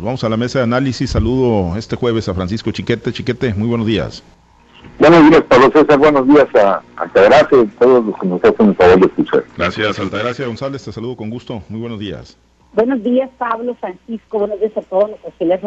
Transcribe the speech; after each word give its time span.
Vamos 0.00 0.24
a 0.24 0.28
la 0.28 0.36
mesa 0.36 0.58
de 0.58 0.64
análisis. 0.64 1.10
Saludo 1.10 1.76
este 1.76 1.94
jueves 1.94 2.28
a 2.28 2.34
Francisco 2.34 2.72
Chiquete. 2.72 3.12
Chiquete, 3.12 3.54
muy 3.54 3.68
buenos 3.68 3.86
días. 3.86 4.24
Buenos 4.98 5.30
días, 5.30 5.42
Pablo 5.42 5.70
César. 5.70 5.98
Buenos 6.00 6.26
días 6.26 6.48
a 6.56 6.82
Altagracia 6.96 7.58
y 7.58 7.60
a 7.60 7.78
todos 7.78 8.04
los 8.04 8.18
que 8.18 8.26
nos 8.26 8.42
hacen 8.42 8.68
el 8.70 8.74
favor 8.74 8.98
de 8.98 9.06
escuchar. 9.06 9.44
Gracias, 9.56 10.00
Altagracia 10.00 10.46
González. 10.46 10.84
Te 10.84 10.90
saludo 10.90 11.16
con 11.16 11.30
gusto. 11.30 11.62
Muy 11.68 11.78
buenos 11.78 12.00
días. 12.00 12.36
Buenos 12.72 13.04
días, 13.04 13.30
Pablo, 13.38 13.76
Francisco. 13.76 14.40
Buenos 14.40 14.58
días 14.58 14.76
a 14.76 14.82
todos 14.82 15.10
los 15.10 15.34
que 15.38 15.44
les 15.44 15.60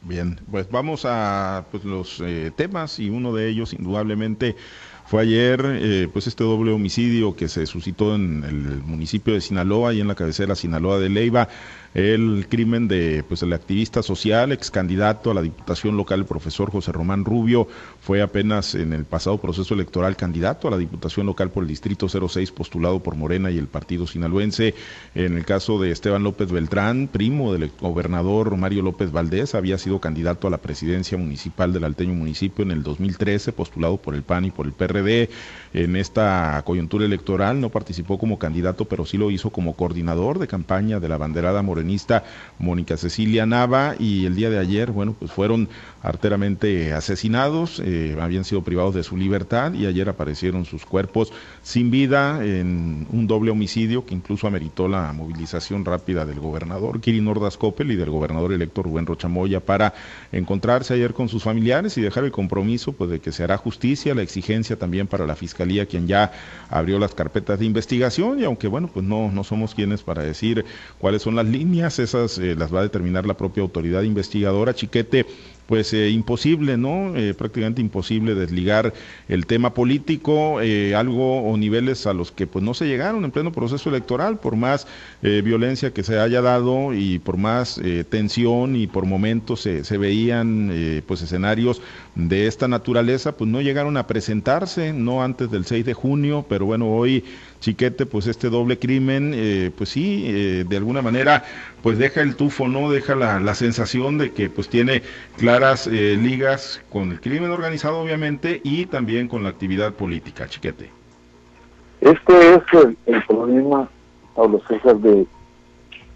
Bien, 0.00 0.40
pues 0.50 0.70
vamos 0.70 1.04
a 1.04 1.66
pues, 1.70 1.84
los 1.84 2.22
eh, 2.24 2.50
temas 2.56 2.98
y 2.98 3.10
uno 3.10 3.34
de 3.34 3.50
ellos, 3.50 3.74
indudablemente, 3.74 4.56
fue 5.04 5.22
ayer 5.22 5.60
eh, 5.66 6.08
pues 6.10 6.26
este 6.26 6.44
doble 6.44 6.72
homicidio 6.72 7.36
que 7.36 7.48
se 7.48 7.66
suscitó 7.66 8.14
en 8.14 8.44
el 8.44 8.82
municipio 8.84 9.34
de 9.34 9.40
Sinaloa 9.42 9.92
y 9.92 10.00
en 10.00 10.08
la 10.08 10.14
cabecera 10.14 10.54
Sinaloa 10.54 10.98
de 10.98 11.10
Leiva 11.10 11.48
el 11.94 12.46
crimen 12.48 12.86
de 12.86 13.24
pues 13.26 13.42
el 13.42 13.52
activista 13.52 14.02
social, 14.02 14.52
ex 14.52 14.70
candidato 14.70 15.30
a 15.30 15.34
la 15.34 15.42
diputación 15.42 15.96
local, 15.96 16.20
el 16.20 16.24
profesor 16.24 16.70
José 16.70 16.92
Román 16.92 17.24
Rubio, 17.24 17.66
fue 18.00 18.22
apenas 18.22 18.76
en 18.76 18.92
el 18.92 19.04
pasado 19.04 19.38
proceso 19.38 19.74
electoral 19.74 20.16
candidato 20.16 20.68
a 20.68 20.70
la 20.70 20.78
diputación 20.78 21.26
local 21.26 21.50
por 21.50 21.64
el 21.64 21.68
distrito 21.68 22.08
06 22.08 22.52
postulado 22.52 23.02
por 23.02 23.16
Morena 23.16 23.50
y 23.50 23.58
el 23.58 23.66
partido 23.66 24.06
sinaloense. 24.06 24.74
En 25.16 25.36
el 25.36 25.44
caso 25.44 25.80
de 25.80 25.90
Esteban 25.90 26.22
López 26.22 26.52
Beltrán, 26.52 27.08
primo 27.08 27.52
del 27.52 27.72
gobernador 27.80 28.56
Mario 28.56 28.82
López 28.82 29.10
Valdés, 29.10 29.56
había 29.56 29.76
sido 29.76 30.00
candidato 30.00 30.46
a 30.46 30.50
la 30.50 30.58
presidencia 30.58 31.18
municipal 31.18 31.72
del 31.72 31.84
Alteño 31.84 32.14
municipio 32.14 32.62
en 32.62 32.70
el 32.70 32.84
2013, 32.84 33.52
postulado 33.52 33.96
por 33.96 34.14
el 34.14 34.22
PAN 34.22 34.44
y 34.44 34.50
por 34.52 34.66
el 34.66 34.72
PRD. 34.72 35.28
En 35.72 35.96
esta 35.96 36.62
coyuntura 36.64 37.04
electoral 37.04 37.60
no 37.60 37.70
participó 37.70 38.18
como 38.18 38.38
candidato, 38.38 38.84
pero 38.84 39.04
sí 39.04 39.18
lo 39.18 39.30
hizo 39.30 39.50
como 39.50 39.74
coordinador 39.74 40.38
de 40.38 40.46
campaña 40.46 41.00
de 41.00 41.08
la 41.08 41.18
banderada 41.18 41.62
morena 41.62 41.79
Mónica 42.58 42.96
Cecilia 42.96 43.46
Nava 43.46 43.94
y 43.98 44.26
el 44.26 44.34
día 44.34 44.50
de 44.50 44.58
ayer, 44.58 44.90
bueno, 44.90 45.14
pues 45.18 45.30
fueron 45.32 45.68
arteramente 46.02 46.92
asesinados, 46.92 47.80
eh, 47.84 48.16
habían 48.20 48.44
sido 48.44 48.62
privados 48.62 48.94
de 48.94 49.02
su 49.02 49.16
libertad 49.16 49.74
y 49.74 49.86
ayer 49.86 50.08
aparecieron 50.08 50.64
sus 50.64 50.86
cuerpos 50.86 51.32
sin 51.62 51.90
vida 51.90 52.44
en 52.44 53.06
un 53.10 53.26
doble 53.26 53.50
homicidio 53.50 54.06
que 54.06 54.14
incluso 54.14 54.46
ameritó 54.46 54.88
la 54.88 55.12
movilización 55.12 55.84
rápida 55.84 56.24
del 56.24 56.40
gobernador 56.40 57.00
Kirin 57.00 57.26
Ordaz 57.28 57.56
Coppel 57.56 57.90
y 57.92 57.96
del 57.96 58.10
gobernador 58.10 58.52
electo 58.52 58.82
Rubén 58.82 59.06
Rochamoya 59.06 59.60
para 59.60 59.92
encontrarse 60.32 60.94
ayer 60.94 61.12
con 61.12 61.28
sus 61.28 61.42
familiares 61.42 61.98
y 61.98 62.00
dejar 62.00 62.24
el 62.24 62.32
compromiso 62.32 62.92
pues 62.92 63.10
de 63.10 63.20
que 63.20 63.32
se 63.32 63.44
hará 63.44 63.58
justicia, 63.58 64.14
la 64.14 64.22
exigencia 64.22 64.76
también 64.76 65.06
para 65.06 65.26
la 65.26 65.36
fiscalía 65.36 65.86
quien 65.86 66.06
ya 66.06 66.32
abrió 66.70 66.98
las 66.98 67.14
carpetas 67.14 67.58
de 67.58 67.66
investigación 67.66 68.40
y 68.40 68.44
aunque 68.44 68.68
bueno 68.68 68.88
pues 68.88 69.04
no 69.04 69.30
no 69.30 69.44
somos 69.44 69.74
quienes 69.74 70.02
para 70.02 70.22
decir 70.22 70.64
cuáles 70.98 71.22
son 71.22 71.36
las 71.36 71.46
líneas 71.46 71.69
esas 71.78 72.38
eh, 72.38 72.54
las 72.56 72.74
va 72.74 72.80
a 72.80 72.82
determinar 72.82 73.26
la 73.26 73.36
propia 73.36 73.62
autoridad 73.62 74.02
investigadora 74.02 74.74
Chiquete 74.74 75.26
pues 75.66 75.92
eh, 75.92 76.10
imposible, 76.10 76.76
¿no? 76.76 77.14
Eh, 77.14 77.32
prácticamente 77.32 77.80
imposible 77.80 78.34
desligar 78.34 78.92
el 79.28 79.46
tema 79.46 79.72
político, 79.72 80.58
algo 80.96 81.42
o 81.48 81.56
niveles 81.56 82.08
a 82.08 82.12
los 82.12 82.32
que 82.32 82.48
pues 82.48 82.64
no 82.64 82.74
se 82.74 82.88
llegaron 82.88 83.24
en 83.24 83.30
pleno 83.30 83.52
proceso 83.52 83.88
electoral, 83.88 84.40
por 84.40 84.56
más 84.56 84.88
violencia 85.22 85.92
que 85.92 86.02
se 86.02 86.18
haya 86.18 86.42
dado 86.42 86.92
y 86.92 87.20
por 87.20 87.36
más 87.36 87.80
tensión 88.08 88.74
y 88.74 88.88
por 88.88 89.06
momentos 89.06 89.60
se, 89.60 89.84
se 89.84 89.96
veían 89.96 91.02
pues 91.06 91.22
escenarios 91.22 91.80
de 92.16 92.48
esta 92.48 92.66
naturaleza, 92.66 93.36
pues 93.36 93.48
no 93.48 93.60
llegaron 93.60 93.96
a 93.96 94.08
presentarse, 94.08 94.92
no 94.92 95.22
antes 95.22 95.52
del 95.52 95.64
6 95.64 95.84
de 95.84 95.94
junio, 95.94 96.44
pero 96.48 96.66
bueno, 96.66 96.88
hoy 96.90 97.22
Chiquete, 97.60 98.06
pues 98.06 98.26
este 98.26 98.48
doble 98.48 98.78
crimen, 98.78 99.32
eh, 99.34 99.70
pues 99.76 99.90
sí, 99.90 100.24
eh, 100.26 100.64
de 100.66 100.76
alguna 100.78 101.02
manera, 101.02 101.44
pues 101.82 101.98
deja 101.98 102.22
el 102.22 102.34
tufo, 102.34 102.68
¿no? 102.68 102.90
Deja 102.90 103.14
la, 103.14 103.38
la 103.38 103.54
sensación 103.54 104.16
de 104.16 104.32
que 104.32 104.48
pues 104.48 104.68
tiene 104.68 105.02
claras 105.36 105.86
eh, 105.86 106.16
ligas 106.18 106.82
con 106.90 107.12
el 107.12 107.20
crimen 107.20 107.50
organizado, 107.50 108.00
obviamente, 108.00 108.62
y 108.64 108.86
también 108.86 109.28
con 109.28 109.42
la 109.42 109.50
actividad 109.50 109.92
política, 109.92 110.48
Chiquete. 110.48 110.90
Este 112.00 112.54
es 112.54 112.62
el, 113.06 113.22
problema, 113.26 113.90
Pablo 114.34 114.62
César, 114.66 114.96
de 114.96 115.26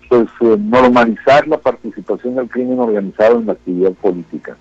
pues 0.09 0.29
normalizar 0.41 1.47
la 1.47 1.59
participación 1.59 2.37
del 2.37 2.49
crimen 2.49 2.79
organizado 2.79 3.39
en 3.39 3.47
la 3.47 3.53
actividad 3.53 3.93
política. 3.93 4.57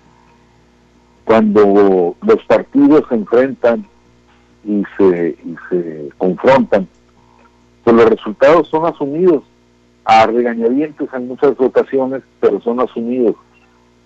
Cuando 1.24 2.14
los 2.20 2.44
partidos 2.44 3.04
se 3.08 3.14
enfrentan 3.14 3.86
y 4.64 4.82
se, 4.96 5.36
y 5.44 5.56
se 5.68 6.08
confrontan, 6.18 6.88
pues 7.82 7.96
los 7.96 8.10
resultados 8.10 8.68
son 8.68 8.86
asumidos 8.86 9.42
a 10.04 10.26
regañadientes 10.26 11.08
en 11.12 11.28
muchas 11.28 11.54
ocasiones, 11.58 12.22
pero 12.40 12.60
son 12.60 12.80
asumidos. 12.80 13.36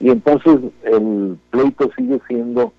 Y 0.00 0.10
entonces 0.10 0.58
el 0.84 1.36
pleito 1.50 1.90
sigue 1.96 2.20
siendo 2.28 2.72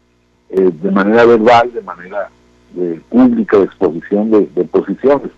eh, 0.50 0.72
de 0.72 0.92
manera 0.92 1.26
verbal, 1.26 1.72
de 1.74 1.82
manera 1.82 2.30
de 2.74 3.02
pública, 3.10 3.58
de 3.58 3.66
exposición 3.66 4.32
de, 4.32 4.46
de 4.56 4.64
posiciones. 4.66 5.32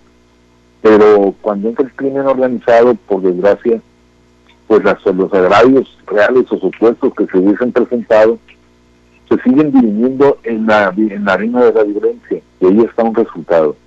Pero 0.81 1.34
cuando 1.41 1.69
entra 1.69 1.85
el 1.85 1.94
crimen 1.94 2.25
organizado, 2.25 2.96
por 3.08 3.22
desgracia, 3.22 3.81
pues 4.68 4.84
las, 4.84 5.03
los 5.06 5.34
agravios 5.34 5.97
reales 6.08 6.52
o 6.52 6.58
supuestos 6.58 7.13
que 7.16 7.25
se 7.28 7.38
hubiesen 7.38 7.72
presentado 7.72 8.38
se 9.31 9.41
siguen 9.43 9.71
dividiendo 9.71 10.39
en 10.43 10.67
la, 10.67 10.93
en 10.97 11.23
la 11.23 11.33
arena 11.33 11.63
de 11.63 11.73
la 11.73 11.83
violencia 11.83 12.41
y 12.59 12.65
ahí 12.65 12.81
está 12.81 13.03
un 13.03 13.15
resultado. 13.15 13.77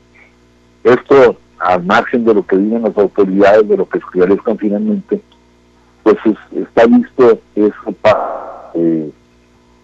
Esto, 0.82 1.36
al 1.58 1.84
margen 1.84 2.24
de 2.24 2.32
lo 2.32 2.46
que 2.46 2.56
digan 2.56 2.82
las 2.82 2.96
autoridades, 2.96 3.68
de 3.68 3.76
lo 3.76 3.86
que 3.86 3.98
esclarezcan 3.98 4.56
finalmente, 4.56 5.20
pues 6.02 6.16
está 6.54 6.86
visto 6.86 7.38
es 7.54 7.72
eh, 8.74 9.10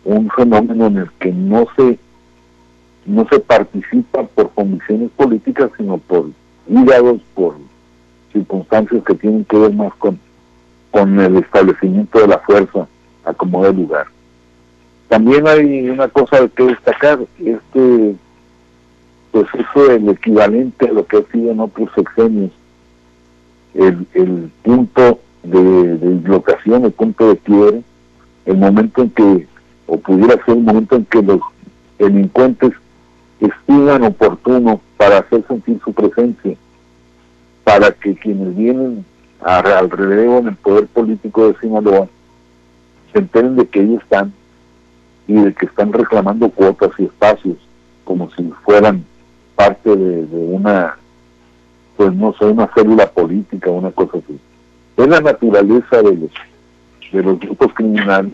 un 0.04 0.30
fenómeno 0.30 0.86
en 0.86 0.96
el 0.98 1.10
que 1.18 1.30
no 1.30 1.66
se 1.76 1.98
no 3.06 3.26
se 3.28 3.40
participa 3.40 4.22
por 4.22 4.50
convicciones 4.50 5.10
políticas, 5.10 5.70
sino 5.76 5.98
por 5.98 6.30
hígados, 6.68 7.20
por 7.34 7.56
circunstancias 8.32 9.02
que 9.04 9.14
tienen 9.14 9.44
que 9.44 9.58
ver 9.58 9.72
más 9.74 9.92
con, 9.96 10.18
con 10.90 11.18
el 11.18 11.36
establecimiento 11.36 12.20
de 12.20 12.28
la 12.28 12.38
fuerza 12.38 12.86
a 13.24 13.32
como 13.34 13.64
de 13.64 13.72
lugar. 13.72 14.06
También 15.10 15.44
hay 15.48 15.90
una 15.90 16.06
cosa 16.06 16.46
que 16.54 16.66
destacar, 16.66 17.18
este 17.44 18.14
pues 19.32 19.46
eso 19.54 19.86
es 19.86 19.90
el 20.00 20.08
equivalente 20.08 20.86
a 20.86 20.92
lo 20.92 21.04
que 21.04 21.16
ha 21.16 21.32
sido 21.32 21.50
en 21.50 21.58
otros 21.58 21.90
sexenios, 21.96 22.52
el, 23.74 24.06
el 24.14 24.52
punto 24.62 25.18
de, 25.42 25.96
de 25.96 26.14
dislocación, 26.14 26.84
el 26.84 26.92
punto 26.92 27.28
de 27.28 27.38
quiebre, 27.38 27.82
el 28.46 28.56
momento 28.56 29.02
en 29.02 29.10
que, 29.10 29.48
o 29.88 29.98
pudiera 29.98 30.34
ser 30.44 30.56
el 30.56 30.62
momento 30.62 30.94
en 30.94 31.04
que 31.06 31.22
los 31.22 31.40
delincuentes 31.98 32.70
estiman 33.40 34.04
oportuno 34.04 34.80
para 34.96 35.18
hacer 35.18 35.44
sentir 35.48 35.80
su 35.84 35.92
presencia, 35.92 36.54
para 37.64 37.90
que 37.90 38.14
quienes 38.14 38.56
vienen 38.56 39.04
al 39.40 39.90
relevo 39.90 40.38
en 40.38 40.48
el 40.48 40.56
poder 40.56 40.86
político 40.86 41.48
de 41.48 41.58
Sinaloa 41.58 42.06
se 43.12 43.18
enteren 43.18 43.56
de 43.56 43.66
que 43.66 43.80
ellos 43.80 44.00
están 44.02 44.32
y 45.30 45.34
de 45.34 45.54
que 45.54 45.66
están 45.66 45.92
reclamando 45.92 46.50
cuotas 46.50 46.90
y 46.98 47.04
espacios 47.04 47.56
como 48.02 48.28
si 48.32 48.42
fueran 48.64 49.04
parte 49.54 49.94
de, 49.94 50.26
una, 50.32 50.96
pues 51.96 52.12
no 52.14 52.34
sé, 52.34 52.46
una 52.46 52.66
célula 52.74 53.08
política, 53.08 53.70
una 53.70 53.92
cosa 53.92 54.18
así. 54.18 54.40
Es 54.96 55.06
la 55.06 55.20
naturaleza 55.20 56.02
de 56.02 56.16
los, 56.16 56.30
de 57.12 57.22
los 57.22 57.38
grupos 57.38 57.72
criminales, 57.74 58.32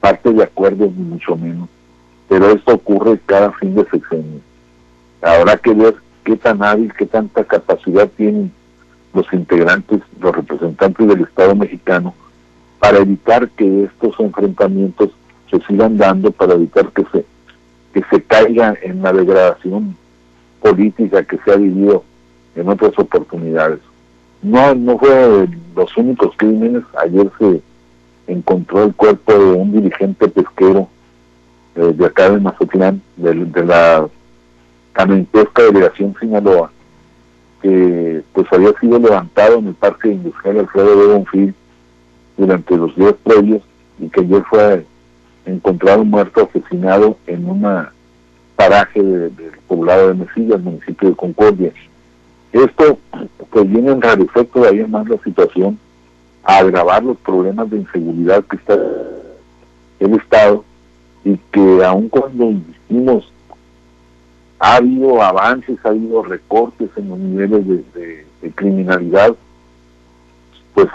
parte 0.00 0.32
de 0.32 0.42
acuerdos 0.42 0.90
ni 0.96 1.04
mucho 1.04 1.36
menos, 1.36 1.68
pero 2.28 2.50
esto 2.50 2.74
ocurre 2.74 3.20
cada 3.24 3.52
fin 3.52 3.76
de 3.76 3.84
sexenio. 3.84 4.40
Habrá 5.22 5.56
que 5.58 5.72
ver 5.74 5.94
qué 6.24 6.36
tan 6.36 6.60
hábil, 6.60 6.92
qué 6.98 7.06
tanta 7.06 7.44
capacidad 7.44 8.08
tienen 8.16 8.50
los 9.14 9.32
integrantes, 9.32 10.00
los 10.20 10.34
representantes 10.34 11.06
del 11.06 11.20
Estado 11.20 11.54
mexicano, 11.54 12.14
para 12.80 12.98
evitar 12.98 13.48
que 13.50 13.84
estos 13.84 14.18
enfrentamientos 14.18 15.10
se 15.50 15.60
sigan 15.66 15.96
dando 15.96 16.30
para 16.30 16.54
evitar 16.54 16.90
que 16.92 17.04
se 17.12 17.24
que 17.92 18.02
se 18.10 18.22
caiga 18.22 18.74
en 18.82 19.02
la 19.02 19.12
degradación 19.12 19.96
política 20.60 21.22
que 21.24 21.38
se 21.44 21.52
ha 21.52 21.56
vivido 21.56 22.04
en 22.54 22.68
otras 22.68 22.98
oportunidades. 22.98 23.80
No, 24.42 24.74
no 24.74 24.98
fue 24.98 25.48
los 25.74 25.96
únicos 25.96 26.34
crímenes. 26.36 26.84
Ayer 27.00 27.30
se 27.38 27.62
encontró 28.26 28.84
el 28.84 28.94
cuerpo 28.94 29.32
de 29.32 29.52
un 29.52 29.72
dirigente 29.72 30.28
pesquero 30.28 30.88
eh, 31.76 31.92
de 31.96 32.06
acá 32.06 32.30
de 32.30 32.40
Mazatlán, 32.40 33.00
de, 33.16 33.34
de 33.34 33.64
la 33.64 34.06
camentesca 34.92 35.62
delegación 35.62 36.14
Sinaloa, 36.20 36.70
que 37.62 38.22
pues 38.32 38.46
había 38.52 38.72
sido 38.80 38.98
levantado 38.98 39.58
en 39.58 39.68
el 39.68 39.74
Parque 39.74 40.08
Industrial 40.08 40.58
Alfredo 40.60 41.00
de 41.00 41.14
Bonfil 41.14 41.54
durante 42.36 42.76
los 42.76 42.94
días 42.96 43.14
previos 43.24 43.62
y 43.98 44.08
que 44.08 44.20
ayer 44.20 44.42
fue 44.48 44.84
encontrado 45.48 46.04
muerto 46.04 46.48
asesinado 46.48 47.16
en 47.26 47.48
un 47.48 47.66
paraje 48.56 49.02
del 49.02 49.52
poblado 49.66 50.08
de 50.08 50.14
Mesilla, 50.14 50.56
el 50.56 50.62
municipio 50.62 51.10
de 51.10 51.16
Concordia. 51.16 51.72
Esto 52.52 52.98
pues 53.50 53.70
viene 53.70 53.90
a 53.90 53.92
enrarecer 53.92 54.46
todavía 54.46 54.86
más 54.86 55.08
la 55.08 55.18
situación 55.18 55.78
a 56.42 56.58
agravar 56.58 57.02
los 57.02 57.16
problemas 57.18 57.70
de 57.70 57.78
inseguridad 57.78 58.42
que 58.44 58.56
está 58.56 58.74
el 60.00 60.14
Estado 60.14 60.64
y 61.24 61.36
que 61.52 61.84
aun 61.84 62.08
cuando 62.08 62.50
insistimos 62.50 63.30
ha 64.58 64.76
habido 64.76 65.22
avances, 65.22 65.78
ha 65.84 65.90
habido 65.90 66.22
recortes 66.22 66.90
en 66.96 67.10
los 67.10 67.18
niveles 67.18 67.66
de, 67.94 68.26
criminalidad, 68.54 69.36
pues 70.74 70.88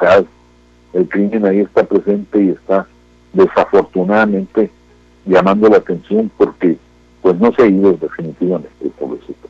el 0.93 1.07
crimen 1.07 1.45
ahí 1.45 1.59
está 1.59 1.83
presente 1.83 2.43
y 2.43 2.49
está 2.49 2.87
desafortunadamente 3.33 4.71
llamando 5.25 5.69
la 5.69 5.77
atención 5.77 6.31
porque 6.37 6.77
pues 7.21 7.39
no 7.39 7.51
se 7.53 7.63
ha 7.63 7.67
ido 7.67 7.93
definitivamente, 7.93 8.69
pobrecito. 8.99 9.47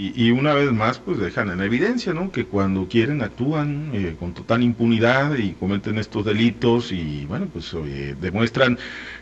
Y, 0.00 0.30
una 0.30 0.54
vez 0.54 0.72
más, 0.72 1.00
pues 1.00 1.18
dejan 1.18 1.50
en 1.50 1.60
evidencia, 1.60 2.14
¿no? 2.14 2.30
Que 2.30 2.44
cuando 2.44 2.86
quieren 2.86 3.20
actúan 3.20 3.90
eh, 3.92 4.14
con 4.16 4.32
total 4.32 4.62
impunidad 4.62 5.36
y 5.36 5.54
cometen 5.54 5.98
estos 5.98 6.24
delitos 6.24 6.92
y, 6.92 7.24
bueno, 7.26 7.48
pues 7.52 7.74
demuestran 8.20 8.78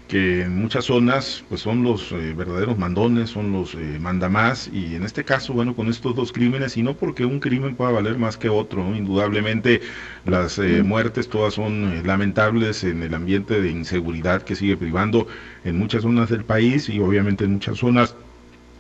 que 0.07 0.43
en 0.43 0.61
muchas 0.61 0.85
zonas, 0.85 1.43
pues 1.49 1.63
son 1.63 1.83
los 1.83 2.13
eh, 2.13 2.35
verdaderos 2.37 2.77
mandones, 2.77 3.31
son 3.31 3.53
los 3.53 3.75
eh, 3.75 3.99
mandamás 3.99 4.69
y 4.71 4.95
en 4.97 5.05
este 5.05 5.25
caso, 5.25 5.55
bueno, 5.55 5.75
con 5.75 5.89
estos 5.89 6.15
dos 6.15 6.31
crímenes 6.31 6.77
y 6.77 6.83
no 6.83 6.95
porque 6.95 7.25
un 7.25 7.41
crimen 7.41 7.75
pueda 7.75 7.93
valer 7.93 8.19
más 8.19 8.37
que 8.37 8.51
otro, 8.51 8.95
indudablemente 8.95 9.81
las 10.27 10.59
muertes 10.85 11.29
todas 11.31 11.55
son 11.55 12.07
lamentables 12.07 12.85
en 12.85 13.03
el 13.03 13.15
ambiente 13.15 13.63
de 13.63 13.71
inseguridad 13.71 14.43
que 14.43 14.55
sigue 14.55 14.77
privando 14.77 15.27
en 15.65 15.79
muchas 15.79 16.03
zonas 16.03 16.29
del 16.29 16.45
país 16.45 16.89
y 16.91 17.01
obviamente 17.01 17.45
en 17.45 17.55
muchas 17.55 17.79
zonas 17.79 18.15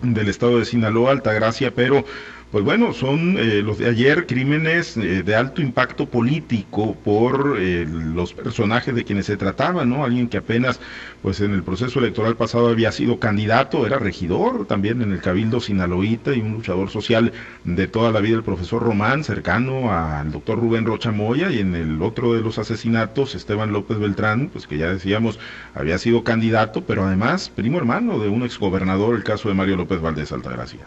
del 0.02 0.28
estado 0.28 0.58
de 0.58 0.64
Sinaloa, 0.64 1.12
Altagracia, 1.12 1.75
pero 1.75 2.04
pues 2.52 2.64
bueno, 2.64 2.93
son 2.93 3.37
eh, 3.38 3.60
los 3.60 3.78
de 3.78 3.88
ayer 3.88 4.26
crímenes 4.26 4.96
eh, 4.96 5.25
de 5.25 5.34
alto 5.34 5.60
impacto 5.60 6.06
político 6.06 6.94
por 6.94 7.56
eh, 7.58 7.84
los 7.88 8.34
personajes 8.34 8.94
de 8.94 9.04
quienes 9.04 9.26
se 9.26 9.37
trataba, 9.37 9.84
¿no? 9.84 10.04
Alguien 10.04 10.28
que 10.28 10.37
apenas, 10.38 10.81
pues 11.22 11.40
en 11.40 11.52
el 11.52 11.64
proceso 11.64 11.98
electoral 11.98 12.37
pasado 12.37 12.69
había 12.69 12.93
sido 12.93 13.19
candidato, 13.19 13.84
era 13.84 13.98
regidor 13.98 14.64
también 14.66 15.02
en 15.02 15.12
el 15.12 15.20
Cabildo 15.20 15.60
Sinaloíta 15.60 16.34
y 16.34 16.40
un 16.40 16.52
luchador 16.52 16.88
social 16.88 17.32
de 17.64 17.88
toda 17.88 18.12
la 18.12 18.20
vida, 18.20 18.37
el 18.37 18.44
profesor 18.44 18.81
Román, 18.82 19.25
cercano 19.25 19.92
al 19.92 20.31
doctor 20.31 20.58
Rubén 20.60 20.87
Rocha 20.87 21.10
Moya, 21.10 21.50
y 21.50 21.58
en 21.58 21.75
el 21.75 22.00
otro 22.00 22.32
de 22.32 22.42
los 22.42 22.58
asesinatos, 22.58 23.34
Esteban 23.34 23.72
López 23.72 23.99
Beltrán, 23.99 24.50
pues 24.52 24.69
que 24.69 24.78
ya 24.78 24.92
decíamos, 24.92 25.40
había 25.75 25.99
sido 25.99 26.22
candidato, 26.22 26.84
pero 26.84 27.04
además 27.04 27.50
primo 27.50 27.78
hermano 27.78 28.20
de 28.20 28.28
un 28.28 28.44
exgobernador, 28.44 29.16
el 29.16 29.25
caso 29.25 29.49
de 29.49 29.54
Mario 29.54 29.76
López 29.76 30.00
Valdés 30.00 30.31
Altagracia 30.31 30.87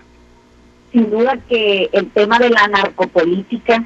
sin 0.92 1.10
duda 1.10 1.38
que 1.48 1.90
el 1.92 2.10
tema 2.12 2.40
de 2.40 2.50
la 2.50 2.68
narcopolítica 2.68 3.84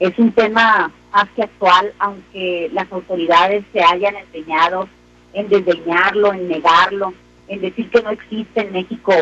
es 0.00 0.18
un 0.18 0.32
tema 0.32 0.90
más 1.12 1.28
que 1.34 1.42
actual, 1.42 1.92
aunque 1.98 2.70
las 2.72 2.90
autoridades 2.92 3.64
se 3.72 3.82
hayan 3.82 4.16
empeñado 4.16 4.88
en 5.32 5.48
desdeñarlo, 5.48 6.32
en 6.32 6.48
negarlo, 6.48 7.14
en 7.48 7.60
decir 7.60 7.88
que 7.90 8.02
no 8.02 8.10
existe 8.10 8.60
en 8.60 8.72
México 8.72 9.12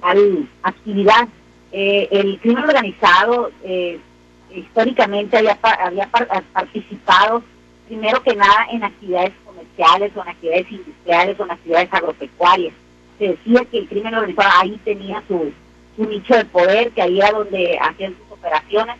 tal 0.00 0.48
actividad. 0.62 1.28
Eh, 1.72 2.08
el 2.10 2.38
crimen 2.40 2.64
organizado 2.64 3.50
eh, 3.64 3.98
históricamente 4.54 5.38
había, 5.38 5.58
había 5.80 6.08
participado 6.52 7.42
primero 7.86 8.22
que 8.22 8.34
nada 8.34 8.66
en 8.70 8.84
actividades 8.84 9.32
comerciales 9.44 10.12
o 10.16 10.22
en 10.22 10.28
actividades 10.28 10.70
industriales 10.70 11.40
o 11.40 11.44
en 11.44 11.50
actividades 11.50 11.92
agropecuarias. 11.92 12.74
Se 13.18 13.28
decía 13.28 13.64
que 13.70 13.78
el 13.78 13.88
crimen 13.88 14.14
organizado 14.14 14.50
ahí 14.60 14.80
tenía 14.84 15.22
su, 15.28 15.52
su 15.96 16.04
nicho 16.06 16.34
de 16.34 16.44
poder, 16.44 16.90
que 16.92 17.02
ahí 17.02 17.18
era 17.18 17.30
donde 17.30 17.78
hacían 17.80 18.14
sus 18.16 18.38
operaciones. 18.38 18.96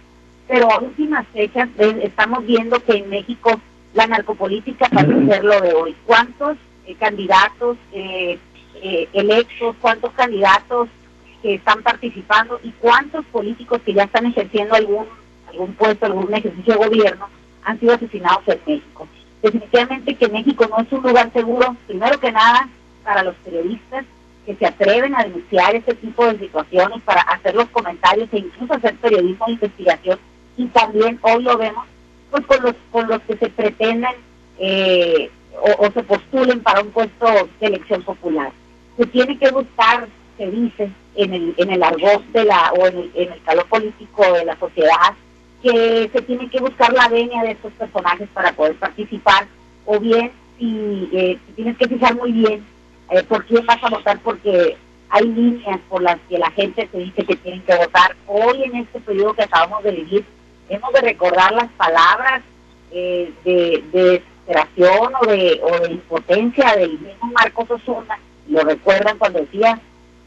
Pero 0.48 0.70
a 0.70 0.80
últimas 0.80 1.26
fechas 1.28 1.68
estamos 2.02 2.44
viendo 2.44 2.82
que 2.82 2.96
en 2.96 3.08
México 3.08 3.60
la 3.94 4.06
narcopolítica 4.06 4.88
parece 4.88 5.26
ser 5.26 5.44
lo 5.44 5.60
de 5.60 5.72
hoy. 5.74 5.96
¿Cuántos 6.06 6.56
eh, 6.86 6.96
candidatos 6.98 7.76
eh, 7.92 8.38
eh, 8.82 9.08
electos, 9.12 9.76
cuántos 9.80 10.12
candidatos 10.12 10.88
que 11.42 11.54
están 11.54 11.82
participando 11.82 12.60
y 12.62 12.70
cuántos 12.72 13.24
políticos 13.26 13.80
que 13.84 13.94
ya 13.94 14.04
están 14.04 14.26
ejerciendo 14.26 14.74
algún, 14.74 15.06
algún 15.48 15.74
puesto, 15.74 16.06
algún 16.06 16.32
ejercicio 16.34 16.74
de 16.74 16.86
gobierno 16.88 17.28
han 17.64 17.78
sido 17.78 17.94
asesinados 17.94 18.42
en 18.48 18.60
México? 18.66 19.06
Definitivamente 19.42 20.14
que 20.14 20.28
México 20.28 20.66
no 20.68 20.80
es 20.80 20.92
un 20.92 21.02
lugar 21.02 21.32
seguro, 21.32 21.76
primero 21.86 22.18
que 22.18 22.32
nada, 22.32 22.68
para 23.04 23.24
los 23.24 23.34
periodistas, 23.36 24.04
que 24.44 24.56
se 24.56 24.66
atreven 24.66 25.14
a 25.14 25.24
denunciar 25.24 25.74
este 25.74 25.94
tipo 25.94 26.26
de 26.26 26.38
situaciones 26.38 27.00
para 27.02 27.22
hacer 27.22 27.54
los 27.54 27.68
comentarios 27.68 28.28
e 28.32 28.38
incluso 28.38 28.74
hacer 28.74 28.96
periodismo 28.96 29.46
de 29.46 29.52
investigación. 29.52 30.18
Y 30.56 30.66
también 30.66 31.18
hoy 31.22 31.42
lo 31.42 31.56
vemos 31.56 31.86
pues 32.30 32.46
con 32.46 32.62
los 32.62 32.74
con 32.90 33.08
los 33.08 33.20
que 33.22 33.36
se 33.36 33.48
pretenden 33.50 34.12
eh, 34.58 35.30
o, 35.78 35.90
se 35.92 36.02
postulen 36.02 36.60
para 36.62 36.80
un 36.80 36.90
puesto 36.90 37.26
de 37.60 37.66
elección 37.66 38.02
popular. 38.02 38.52
Se 38.96 39.06
tiene 39.06 39.38
que 39.38 39.50
buscar 39.50 40.08
se 40.36 40.50
dice 40.50 40.90
en 41.14 41.34
el 41.34 41.54
en 41.58 41.70
el 41.70 41.82
argot 41.82 42.24
de 42.32 42.44
la 42.44 42.72
o 42.72 42.86
en 42.86 42.98
el, 42.98 43.12
en 43.14 43.32
el 43.32 43.42
calor 43.42 43.66
político 43.66 44.32
de 44.32 44.44
la 44.44 44.58
sociedad 44.58 45.14
que 45.62 46.10
se 46.12 46.22
tiene 46.22 46.50
que 46.50 46.60
buscar 46.60 46.92
la 46.92 47.08
venia 47.08 47.42
de 47.42 47.52
estos 47.52 47.72
personajes 47.74 48.28
para 48.34 48.52
poder 48.52 48.74
participar. 48.76 49.46
O 49.86 50.00
bien 50.00 50.32
si 50.58 51.08
eh, 51.12 51.38
tienes 51.54 51.76
que 51.76 51.88
fijar 51.88 52.16
muy 52.16 52.32
bien 52.32 52.64
eh, 53.12 53.22
por 53.24 53.44
quién 53.44 53.64
vas 53.66 53.82
a 53.84 53.90
votar, 53.90 54.18
porque 54.20 54.76
hay 55.10 55.28
líneas 55.28 55.78
por 55.90 56.02
las 56.02 56.18
que 56.28 56.38
la 56.38 56.50
gente 56.52 56.88
se 56.90 56.98
dice 56.98 57.24
que 57.24 57.36
tienen 57.36 57.62
que 57.62 57.76
votar. 57.76 58.16
Hoy 58.26 58.62
en 58.64 58.76
este 58.76 59.00
periodo 59.00 59.34
que 59.34 59.42
acabamos 59.42 59.84
de 59.84 59.92
vivir, 59.92 60.24
hemos 60.70 60.92
de 60.94 61.02
recordar 61.02 61.52
las 61.52 61.68
palabras 61.72 62.42
eh, 62.90 63.30
de, 63.44 63.84
desesperación 63.92 65.12
o 65.20 65.26
de, 65.26 65.60
o 65.62 65.80
de 65.80 65.92
impotencia 65.92 66.74
del 66.76 66.98
mismo 66.98 67.30
Marcos 67.32 67.70
Osuna. 67.70 68.18
Lo 68.48 68.60
recuerdan 68.60 69.18
cuando 69.18 69.40
decía, 69.40 69.78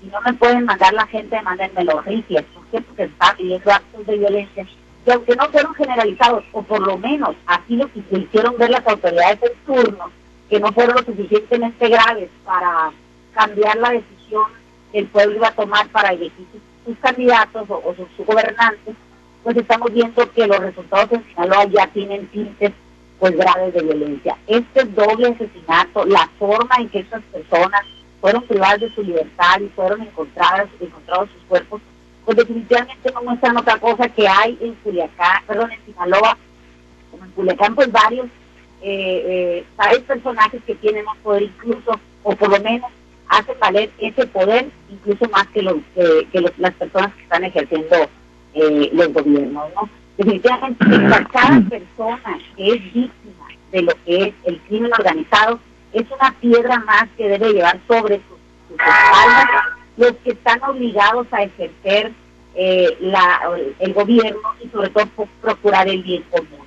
si 0.01 0.07
no 0.07 0.21
me 0.21 0.33
pueden 0.33 0.65
mandar 0.65 0.93
la 0.93 1.07
gente, 1.07 1.41
mándenme 1.41 1.83
los 1.83 2.05
rifles. 2.05 2.43
¿Por 2.53 2.65
qué? 2.67 2.81
Porque 2.81 3.03
están 3.03 3.35
viviendo 3.37 3.71
actos 3.71 4.05
de 4.05 4.17
violencia. 4.17 4.67
Y 5.07 5.11
aunque 5.11 5.35
no 5.35 5.49
fueron 5.49 5.73
generalizados, 5.73 6.43
o 6.51 6.61
por 6.61 6.85
lo 6.85 6.97
menos 6.99 7.35
así 7.47 7.75
lo 7.75 7.91
que 7.91 8.03
hicieron 8.11 8.55
ver 8.57 8.69
las 8.69 8.87
autoridades 8.87 9.41
del 9.41 9.53
turno, 9.65 10.11
que 10.49 10.59
no 10.59 10.71
fueron 10.71 10.95
lo 10.95 11.03
suficientemente 11.03 11.89
graves 11.89 12.29
para 12.43 12.91
cambiar 13.33 13.77
la 13.77 13.91
decisión 13.91 14.43
que 14.91 14.99
el 14.99 15.07
pueblo 15.07 15.35
iba 15.35 15.47
a 15.47 15.55
tomar 15.55 15.87
para 15.89 16.09
elegir 16.09 16.45
sus, 16.85 16.97
candidatos 16.99 17.67
o, 17.69 17.95
sus, 17.95 18.25
gobernantes, 18.25 18.95
pues 19.43 19.57
estamos 19.57 19.91
viendo 19.91 20.31
que 20.31 20.47
los 20.47 20.59
resultados 20.59 21.11
en 21.11 21.25
Sinaloa 21.25 21.65
ya 21.65 21.87
tienen 21.87 22.27
tintes 22.27 22.71
pues 23.19 23.35
graves 23.35 23.73
de 23.73 23.81
violencia. 23.81 24.37
Este 24.45 24.83
doble 24.83 25.29
asesinato, 25.29 26.05
la 26.05 26.29
forma 26.37 26.75
en 26.77 26.89
que 26.89 26.99
estas 26.99 27.23
personas 27.23 27.81
fueron 28.21 28.43
privadas 28.43 28.81
de 28.81 28.93
su 28.93 29.03
libertad 29.03 29.59
y 29.61 29.69
fueron 29.69 30.01
encontradas, 30.01 30.67
encontrados 30.79 31.29
sus 31.31 31.43
cuerpos, 31.43 31.81
pues 32.25 32.37
definitivamente 32.37 33.11
no 33.13 33.23
muestran 33.23 33.57
otra 33.57 33.77
cosa 33.77 34.09
que 34.09 34.27
hay 34.27 34.57
en 34.61 34.73
Culiacán, 34.75 35.43
perdón, 35.45 35.71
en 35.71 35.85
Sinaloa, 35.85 36.37
como 37.11 37.23
en 37.23 37.31
Culiacán, 37.31 37.75
pues 37.75 37.91
varios 37.91 38.27
eh, 38.87 39.23
eh, 39.25 39.65
hay 39.77 39.99
personajes 40.01 40.61
que 40.63 40.75
tienen 40.75 41.05
más 41.05 41.17
poder 41.17 41.41
incluso, 41.41 41.99
o 42.21 42.35
por 42.35 42.49
lo 42.49 42.59
menos 42.59 42.91
hacen 43.27 43.55
valer 43.59 43.89
ese 43.97 44.27
poder 44.27 44.67
incluso 44.91 45.27
más 45.31 45.47
que, 45.47 45.63
los, 45.63 45.77
que 45.95 46.51
las 46.57 46.73
personas 46.75 47.11
que 47.15 47.23
están 47.23 47.43
ejerciendo 47.45 47.95
eh, 48.53 48.91
los 48.93 49.11
gobiernos. 49.11 49.73
¿no? 49.73 49.89
Definitivamente, 50.17 50.85
cada 51.33 51.61
persona 51.67 52.39
que 52.55 52.73
es 52.73 52.93
víctima 52.93 53.47
de 53.71 53.81
lo 53.81 53.91
que 54.05 54.21
es 54.21 54.33
el 54.43 54.59
crimen 54.67 54.91
organizado 54.93 55.59
es 55.91 56.05
una 56.11 56.31
piedra 56.39 56.77
más 56.81 57.05
que 57.17 57.27
debe 57.27 57.53
llevar 57.53 57.79
sobre 57.87 58.17
sus, 58.17 58.37
espaldas 58.69 59.63
los 59.97 60.11
que 60.23 60.29
están 60.31 60.61
obligados 60.61 61.25
a 61.31 61.41
ejercer 61.41 62.11
eh, 62.53 62.95
la, 62.99 63.39
el 63.79 63.93
gobierno 63.93 64.53
y 64.63 64.69
sobre 64.69 64.89
todo 64.89 65.07
procurar 65.41 65.87
el 65.87 66.03
bien 66.03 66.23
común. 66.29 66.64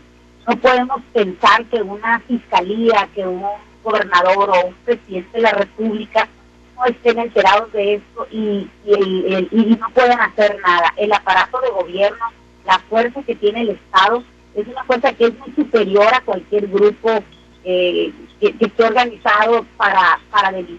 No 0.48 0.56
podemos 0.56 1.02
pensar 1.12 1.62
que 1.66 1.82
una 1.82 2.20
fiscalía, 2.20 3.06
que 3.14 3.26
un 3.26 3.44
gobernador 3.84 4.48
o 4.48 4.68
un 4.68 4.74
presidente 4.82 5.36
de 5.36 5.42
la 5.42 5.52
República 5.52 6.26
no 6.74 6.86
estén 6.86 7.18
enterados 7.18 7.70
de 7.72 7.96
esto 7.96 8.26
y, 8.30 8.70
y, 8.86 9.76
no 9.78 9.90
pueden 9.90 10.18
hacer 10.18 10.58
nada. 10.66 10.94
El 10.96 11.12
aparato 11.12 11.60
de 11.60 11.68
gobierno, 11.68 12.24
la 12.64 12.78
fuerza 12.78 13.22
que 13.24 13.34
tiene 13.34 13.60
el 13.60 13.70
Estado, 13.70 14.24
es 14.54 14.66
una 14.66 14.84
fuerza 14.84 15.12
que 15.12 15.26
es 15.26 15.38
muy 15.38 15.52
superior 15.54 16.14
a 16.14 16.22
cualquier 16.22 16.66
grupo 16.68 17.10
eh, 17.64 18.10
que, 18.40 18.54
esté 18.58 18.84
organizado 18.84 19.66
para, 19.76 20.18
para 20.30 20.50
delinquir. 20.50 20.78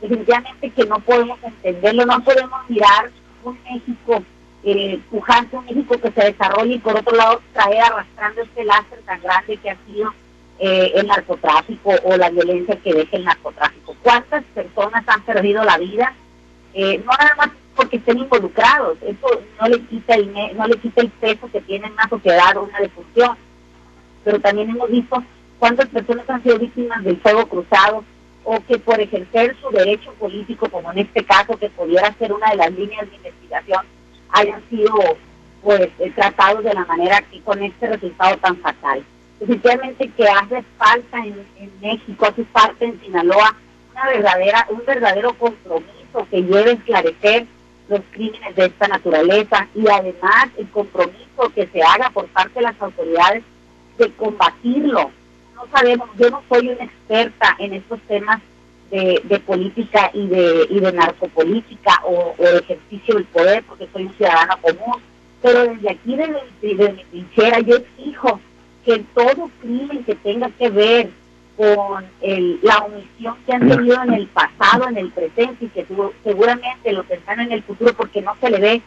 Definitivamente 0.00 0.70
que 0.70 0.84
no 0.84 1.00
podemos 1.00 1.42
entenderlo, 1.42 2.06
no 2.06 2.22
podemos 2.22 2.60
mirar 2.70 3.10
un 3.42 3.58
México 3.64 4.22
eh, 4.64 4.98
pujante, 5.10 5.56
un 5.56 5.66
México 5.66 5.98
que 6.00 6.10
se 6.10 6.32
desarrolle 6.32 6.74
y 6.74 6.78
por 6.78 6.96
otro 6.96 7.14
lado 7.14 7.42
traer 7.52 7.82
arrastrando 7.82 8.42
este 8.42 8.64
láser 8.64 8.98
tan 9.04 9.20
grande 9.20 9.56
que 9.58 9.70
ha 9.70 9.76
sido 9.86 10.12
eh, 10.58 10.92
el 10.94 11.06
narcotráfico 11.06 11.92
o 12.04 12.16
la 12.16 12.30
violencia 12.30 12.76
que 12.76 12.94
deja 12.94 13.16
el 13.16 13.24
narcotráfico. 13.24 13.94
¿Cuántas 14.02 14.42
personas 14.54 15.04
han 15.06 15.22
perdido 15.22 15.62
la 15.64 15.76
vida? 15.78 16.14
Eh, 16.72 16.98
no 17.04 17.12
nada 17.12 17.34
más 17.36 17.50
porque 17.76 17.96
estén 17.96 18.18
involucrados, 18.18 18.98
eso 19.02 19.42
no 19.60 19.68
le 19.68 19.80
quita 19.82 20.14
el, 20.14 20.32
no 20.56 20.66
le 20.66 20.76
quita 20.78 21.02
el 21.02 21.10
peso 21.10 21.50
que 21.50 21.60
tiene 21.60 21.90
una 21.90 22.08
sociedad 22.08 22.56
o 22.56 22.62
una 22.62 22.78
defunción, 22.78 23.36
pero 24.22 24.40
también 24.40 24.70
hemos 24.70 24.90
visto 24.90 25.22
cuántas 25.58 25.88
personas 25.88 26.28
han 26.30 26.42
sido 26.42 26.58
víctimas 26.58 27.02
del 27.02 27.16
fuego 27.18 27.46
cruzado 27.46 28.04
o 28.44 28.60
que 28.60 28.78
por 28.78 29.00
ejercer 29.00 29.56
su 29.60 29.70
derecho 29.70 30.12
político, 30.14 30.68
como 30.68 30.92
en 30.92 30.98
este 30.98 31.24
caso, 31.24 31.58
que 31.58 31.70
pudiera 31.70 32.12
ser 32.14 32.32
una 32.32 32.50
de 32.50 32.56
las 32.56 32.72
líneas 32.72 33.10
de 33.10 33.16
investigación, 33.16 33.84
hayan 34.34 34.62
sido 34.68 34.92
pues 35.62 35.88
eh, 35.98 36.12
tratados 36.14 36.62
de 36.62 36.74
la 36.74 36.84
manera 36.84 37.22
que 37.22 37.40
con 37.40 37.62
este 37.62 37.88
resultado 37.88 38.36
tan 38.38 38.56
fatal. 38.58 39.02
Definitivamente 39.40 40.10
que 40.10 40.28
hace 40.28 40.62
falta 40.76 41.18
en, 41.18 41.46
México, 41.80 42.26
hace 42.26 42.44
falta 42.44 42.84
en 42.84 43.00
Sinaloa 43.00 43.56
una 43.92 44.06
verdadera, 44.06 44.66
un 44.70 44.82
verdadero 44.84 45.32
compromiso 45.34 46.26
que 46.30 46.42
lleve 46.42 46.70
a 46.70 46.74
esclarecer 46.74 47.46
los 47.88 48.00
crímenes 48.10 48.56
de 48.56 48.66
esta 48.66 48.88
naturaleza 48.88 49.68
y 49.74 49.88
además 49.88 50.48
el 50.58 50.68
compromiso 50.70 51.48
que 51.54 51.66
se 51.66 51.82
haga 51.82 52.10
por 52.10 52.26
parte 52.28 52.54
de 52.54 52.62
las 52.62 52.80
autoridades 52.80 53.44
de 53.98 54.12
combatirlo. 54.12 55.10
No 55.54 55.66
sabemos, 55.72 56.08
yo 56.18 56.30
no 56.30 56.42
soy 56.48 56.68
una 56.68 56.84
experta 56.84 57.56
en 57.58 57.74
estos 57.74 58.00
temas 58.02 58.40
de, 58.90 59.42
política 59.46 60.10
y 60.12 60.26
de, 60.28 60.66
y 60.70 60.80
de 60.80 60.92
narcopolítica 60.92 62.00
o, 62.04 62.34
o, 62.38 62.44
ejercicio 62.44 63.14
del 63.14 63.24
poder, 63.24 63.64
porque 63.64 63.88
soy 63.92 64.04
un 64.04 64.14
ciudadano 64.14 64.56
común, 64.60 65.02
pero 65.42 65.64
desde 65.64 65.90
aquí, 65.90 66.16
desde, 66.16 66.42
desde 66.62 66.92
mi 66.92 67.04
trinchera, 67.04 67.60
yo 67.60 67.76
exijo 67.76 68.40
que 68.84 69.04
todo 69.14 69.50
crimen 69.60 70.04
que 70.04 70.14
tenga 70.14 70.48
que 70.50 70.70
ver 70.70 71.10
con 71.56 72.04
el, 72.20 72.58
la 72.62 72.78
omisión 72.78 73.36
que 73.46 73.52
han 73.52 73.68
tenido 73.68 74.02
en 74.02 74.14
el 74.14 74.26
pasado, 74.28 74.88
en 74.88 74.98
el 74.98 75.10
presente 75.10 75.64
y 75.64 75.68
que 75.68 75.86
seguramente 76.22 76.92
lo 76.92 77.04
tendrán 77.04 77.40
en 77.40 77.52
el 77.52 77.62
futuro 77.62 77.94
porque 77.94 78.22
no 78.22 78.36
se 78.40 78.50
le 78.50 78.58
ve 78.58 78.82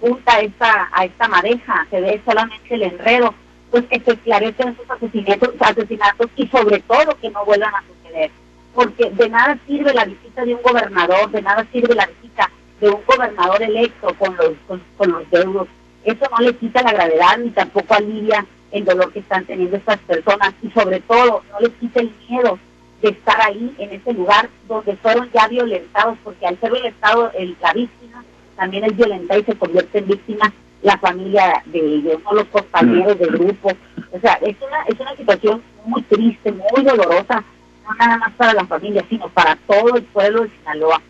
punta 0.00 0.34
a 0.34 0.40
esta, 0.40 0.88
a 0.92 1.04
esta 1.04 1.28
madeja, 1.28 1.86
se 1.90 2.00
ve 2.00 2.20
solamente 2.24 2.74
el 2.74 2.82
enredo, 2.82 3.34
pues 3.70 3.84
que 3.86 4.00
se 4.00 4.12
esclarecen 4.12 4.68
esos 4.68 4.90
asesinatos, 4.90 5.50
asesinatos 5.60 6.30
y 6.36 6.46
sobre 6.48 6.80
todo 6.80 7.18
que 7.20 7.30
no 7.30 7.44
vuelvan 7.44 7.74
a 7.74 7.84
suceder. 7.86 8.30
Porque 8.74 9.10
de 9.10 9.28
nada 9.28 9.58
sirve 9.66 9.92
la 9.92 10.04
visita 10.04 10.44
de 10.44 10.54
un 10.54 10.62
gobernador, 10.62 11.30
de 11.30 11.42
nada 11.42 11.66
sirve 11.72 11.94
la 11.94 12.06
visita 12.06 12.50
de 12.80 12.90
un 12.90 13.00
gobernador 13.06 13.62
electo 13.62 14.14
con 14.14 14.36
los, 14.36 14.52
con, 14.66 14.82
con 14.96 15.12
los 15.12 15.30
deudos. 15.30 15.68
Eso 16.04 16.24
no 16.30 16.44
le 16.44 16.56
quita 16.56 16.82
la 16.82 16.92
gravedad 16.92 17.38
ni 17.38 17.50
tampoco 17.50 17.94
alivia 17.94 18.46
el 18.72 18.84
dolor 18.84 19.12
que 19.12 19.18
están 19.18 19.44
teniendo 19.44 19.76
estas 19.76 19.98
personas 20.00 20.54
y 20.62 20.70
sobre 20.70 21.00
todo 21.00 21.42
no 21.50 21.60
les 21.60 21.70
quita 21.72 22.00
el 22.00 22.12
miedo 22.28 22.58
de 23.02 23.10
estar 23.10 23.40
ahí 23.40 23.74
en 23.78 23.90
ese 23.90 24.12
lugar 24.12 24.48
donde 24.68 24.96
fueron 24.96 25.30
ya 25.32 25.48
violentados, 25.48 26.18
porque 26.22 26.46
al 26.46 26.58
ser 26.60 26.70
violentado 26.70 27.30
el, 27.36 27.56
la 27.60 27.72
víctima 27.72 28.24
también 28.56 28.84
es 28.84 28.96
violentada 28.96 29.40
y 29.40 29.44
se 29.44 29.56
convierte 29.56 29.98
en 29.98 30.06
víctima 30.06 30.52
la 30.82 30.98
familia 30.98 31.62
de 31.66 31.78
ellos, 31.78 32.20
no 32.24 32.32
los 32.32 32.46
compañeros 32.46 33.18
del 33.18 33.30
grupo. 33.30 33.72
O 34.12 34.20
sea, 34.20 34.34
es 34.42 34.56
una, 34.66 34.82
es 34.86 34.98
una 34.98 35.16
situación 35.16 35.62
muy 35.84 36.02
triste, 36.02 36.52
muy 36.52 36.84
dolorosa, 36.84 37.44
no 37.90 38.06
nada 38.06 38.18
más 38.18 38.32
para 38.34 38.54
la 38.54 38.66
familia, 38.66 39.04
sino 39.08 39.28
para 39.28 39.56
todo 39.66 39.96
el 39.96 40.02
pueblo 40.04 40.42
de 40.42 40.50
Sinaloa. 40.50 41.02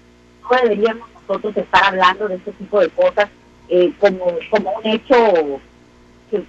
No 0.43 0.57
deberíamos 0.63 1.09
nosotros 1.15 1.57
estar 1.57 1.85
hablando 1.85 2.29
de 2.29 2.37
este 2.37 2.53
tipo 2.53 2.81
de 2.81 2.89
cosas 2.89 3.29
eh, 3.69 3.93
como, 4.01 4.27
como 4.51 4.73
un 4.73 4.87
hecho 4.87 5.61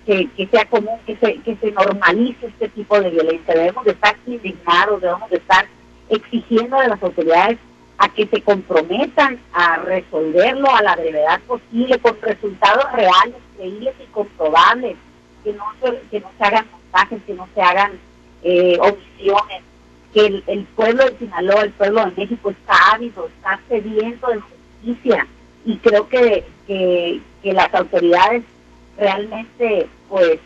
que, 0.06 0.48
sea 0.50 0.66
común, 0.66 1.00
que 1.06 1.16
se, 1.18 1.38
que 1.42 1.56
se 1.56 1.72
normalice 1.72 2.48
este 2.48 2.70
tipo 2.70 3.00
de 3.00 3.10
violencia. 3.10 3.54
Debemos 3.54 3.84
de 3.86 3.92
estar 3.92 4.16
indignados, 4.26 5.02
debemos 5.02 5.30
de 5.30 5.38
estar 5.38 5.66
exigiendo 6.10 6.80
de 6.80 6.88
las 6.88 7.02
autoridades 7.02 7.58
a 7.98 8.10
que 8.10 8.28
se 8.28 8.42
comprometan 8.42 9.40
a 9.54 9.78
resolverlo 9.78 10.74
a 10.74 10.82
la 10.82 10.96
brevedad 10.96 11.40
posible 11.42 12.00
con 12.00 12.20
resultados 12.22 12.92
reales, 12.94 13.36
creíbles 13.56 13.94
y 14.02 14.12
comprobables, 14.12 14.98
que 15.44 15.54
no 15.54 15.66
se, 15.82 16.02
que 16.10 16.20
no 16.20 16.30
se 16.38 16.44
hagan 16.44 16.66
montajes, 16.72 17.22
que 17.26 17.34
no 17.34 17.48
se 17.54 17.62
hagan 17.62 17.92
eh, 18.44 18.78
omisiones, 18.80 19.62
que 20.14 20.44
el, 20.48 20.64
pueblo 20.76 21.06
de 21.06 21.18
Sinaloa, 21.18 21.64
el 21.64 21.72
pueblo 21.72 22.06
de 22.06 22.12
México 22.18 22.50
está 22.50 22.74
ávido, 22.94 23.28
está 23.28 23.60
sediento 23.70 24.28
de 24.28 24.40
justicia. 24.40 25.28
Y 25.66 25.78
creo 25.78 26.08
que, 26.10 26.44
que, 26.68 27.22
que 27.44 27.54
las 27.54 27.74
autoridades 27.74 28.44
realmente 28.98 29.88
pues 30.10 30.40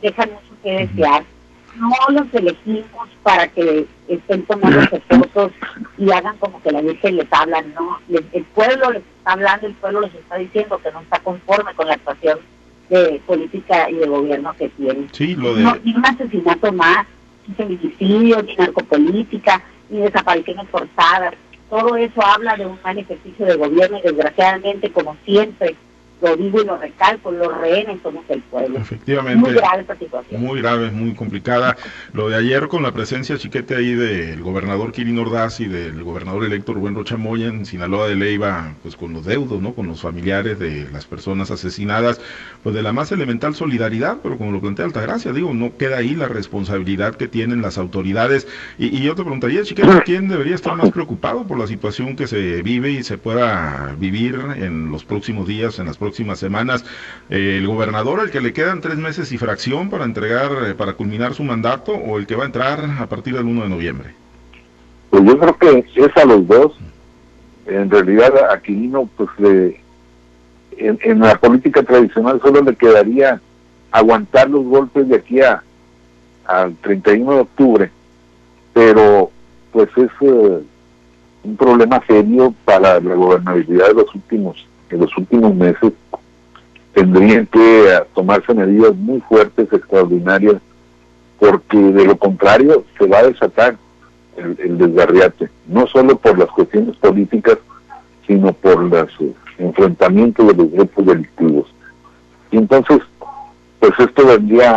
dejan 0.00 0.30
mucho 0.30 0.62
que 0.62 0.86
desear. 0.86 1.24
No 1.76 1.90
los 2.10 2.26
elegimos 2.34 3.08
para 3.22 3.48
que 3.48 3.86
estén 4.06 4.44
tomando 4.44 4.82
fotos 5.08 5.52
y 5.96 6.10
hagan 6.10 6.36
como 6.36 6.60
que 6.62 6.70
la 6.70 6.82
Virgen 6.82 7.16
les 7.16 7.32
habla, 7.32 7.62
no, 7.62 7.98
el 8.10 8.44
pueblo 8.54 8.90
les 8.90 9.02
está 9.02 9.32
hablando, 9.32 9.66
el 9.68 9.74
pueblo 9.74 10.02
les 10.02 10.14
está 10.14 10.36
diciendo 10.36 10.78
que 10.82 10.92
no 10.92 11.00
está 11.00 11.18
conforme 11.20 11.72
con 11.74 11.86
la 11.86 11.94
actuación 11.94 12.40
de 12.90 13.22
política 13.26 13.88
y 13.88 13.94
de 13.94 14.06
gobierno 14.06 14.54
que 14.58 14.68
tienen. 14.70 15.08
Sí, 15.12 15.34
lo 15.34 15.54
de... 15.54 15.80
ni 15.82 15.94
un 15.94 16.04
asesinato 16.04 16.72
más, 16.74 17.06
ni 17.46 17.54
feminicidio, 17.54 18.42
ni 18.42 18.56
narcopolítica, 18.56 19.62
ni 19.90 20.00
desapariciones 20.00 20.68
forzadas. 20.68 21.34
Todo 21.70 21.96
eso 21.96 22.24
habla 22.24 22.56
de 22.56 22.66
un 22.66 22.78
mal 22.84 22.98
ejercicio 22.98 23.46
de 23.46 23.56
gobierno 23.56 23.98
y 23.98 24.02
desgraciadamente, 24.02 24.92
como 24.92 25.16
siempre, 25.24 25.74
lo 26.22 26.36
digo 26.36 26.62
y 26.62 26.64
lo 26.64 26.78
recalco, 26.78 27.32
los 27.32 27.58
rehenes 27.58 27.98
somos 28.02 28.24
el 28.28 28.40
pueblo. 28.42 28.78
Efectivamente. 28.78 29.40
Muy 29.40 29.54
grave 29.54 29.80
esta 29.80 29.98
situación. 29.98 30.40
Muy 30.40 30.60
grave, 30.62 30.90
muy 30.92 31.14
complicada. 31.14 31.76
Lo 32.12 32.28
de 32.28 32.36
ayer 32.36 32.68
con 32.68 32.84
la 32.84 32.92
presencia 32.92 33.36
chiquete 33.36 33.74
ahí 33.74 33.94
del 33.94 34.40
gobernador 34.40 34.92
Kirin 34.92 35.18
Ordaz 35.18 35.58
y 35.60 35.66
del 35.66 36.04
gobernador 36.04 36.44
electo 36.44 36.74
Rubén 36.74 36.94
Rocha 36.94 37.16
Moya 37.16 37.48
en 37.48 37.66
Sinaloa 37.66 38.06
de 38.06 38.14
Leiva, 38.14 38.74
pues 38.82 38.94
con 38.94 39.12
los 39.12 39.24
deudos, 39.24 39.60
¿no? 39.60 39.74
Con 39.74 39.88
los 39.88 40.00
familiares 40.00 40.60
de 40.60 40.88
las 40.92 41.06
personas 41.06 41.50
asesinadas, 41.50 42.20
pues 42.62 42.74
de 42.74 42.82
la 42.82 42.92
más 42.92 43.10
elemental 43.10 43.56
solidaridad, 43.56 44.18
pero 44.22 44.38
como 44.38 44.52
lo 44.52 44.60
plantea 44.60 44.84
Altagracia, 44.84 45.32
digo, 45.32 45.52
no 45.52 45.76
queda 45.76 45.98
ahí 45.98 46.14
la 46.14 46.28
responsabilidad 46.28 47.16
que 47.16 47.26
tienen 47.26 47.62
las 47.62 47.78
autoridades. 47.78 48.46
Y, 48.78 49.02
yo 49.02 49.16
te 49.16 49.22
preguntaría, 49.22 49.64
chiquete, 49.64 50.02
¿quién 50.04 50.28
debería 50.28 50.54
estar 50.54 50.76
más 50.76 50.92
preocupado 50.92 51.44
por 51.46 51.58
la 51.58 51.66
situación 51.66 52.14
que 52.14 52.28
se 52.28 52.62
vive 52.62 52.92
y 52.92 53.02
se 53.02 53.18
pueda 53.18 53.96
vivir 53.98 54.38
en 54.56 54.92
los 54.92 55.04
próximos 55.04 55.48
días, 55.48 55.80
en 55.80 55.86
las 55.86 55.96
próximas 55.96 56.11
próximas 56.12 56.38
semanas. 56.38 56.84
Eh, 57.30 57.56
¿El 57.58 57.66
gobernador, 57.66 58.20
al 58.20 58.30
que 58.30 58.42
le 58.42 58.52
quedan 58.52 58.82
tres 58.82 58.98
meses 58.98 59.32
y 59.32 59.38
fracción 59.38 59.88
para 59.88 60.04
entregar, 60.04 60.50
eh, 60.66 60.74
para 60.74 60.92
culminar 60.92 61.32
su 61.32 61.42
mandato, 61.42 61.92
o 61.92 62.18
el 62.18 62.26
que 62.26 62.36
va 62.36 62.42
a 62.42 62.46
entrar 62.46 62.84
a 63.00 63.06
partir 63.06 63.34
del 63.34 63.46
1 63.46 63.62
de 63.62 63.68
noviembre? 63.70 64.14
Pues 65.08 65.24
yo 65.24 65.38
creo 65.38 65.56
que 65.56 65.84
es 65.94 66.16
a 66.18 66.24
los 66.26 66.46
dos. 66.46 66.72
En 67.64 67.90
realidad, 67.90 68.30
a 68.36 68.54
Aquilino, 68.54 69.08
pues 69.16 69.30
en, 70.76 70.98
en, 71.02 71.20
la 71.20 71.38
política 71.38 71.82
tradicional 71.82 72.40
solo 72.42 72.60
le 72.60 72.74
quedaría 72.74 73.40
aguantar 73.90 74.50
los 74.50 74.64
golpes 74.64 75.08
de 75.08 75.16
aquí 75.16 75.40
a 75.40 75.62
al 76.44 76.74
31 76.76 77.34
de 77.34 77.40
octubre, 77.40 77.90
pero 78.74 79.30
pues 79.70 79.88
es 79.96 80.10
eh, 80.20 80.62
un 81.44 81.56
problema 81.56 82.02
serio 82.06 82.52
para 82.64 82.98
la 82.98 83.14
gobernabilidad 83.14 83.88
de 83.88 83.94
los 83.94 84.12
últimos 84.12 84.66
en 84.92 85.00
los 85.00 85.16
últimos 85.16 85.54
meses 85.54 85.92
tendrían 86.92 87.46
que 87.46 87.88
eh, 87.88 88.02
tomarse 88.14 88.54
medidas 88.54 88.94
muy 88.94 89.20
fuertes, 89.20 89.72
extraordinarias, 89.72 90.56
porque 91.38 91.78
de 91.78 92.04
lo 92.04 92.16
contrario 92.16 92.84
se 92.98 93.06
va 93.06 93.18
a 93.18 93.24
desatar 93.24 93.76
el, 94.36 94.56
el 94.60 94.78
desgarriate, 94.78 95.48
no 95.66 95.86
solo 95.86 96.16
por 96.16 96.38
las 96.38 96.48
cuestiones 96.48 96.96
políticas, 96.96 97.58
sino 98.26 98.52
por 98.52 98.82
los 98.82 99.08
eh, 99.20 99.34
enfrentamientos 99.58 100.46
de 100.48 100.54
los 100.54 100.70
grupos 100.70 101.06
delictivos. 101.06 101.74
Y 102.50 102.58
entonces, 102.58 103.00
pues 103.80 103.92
esto 103.98 104.26
vendría 104.26 104.76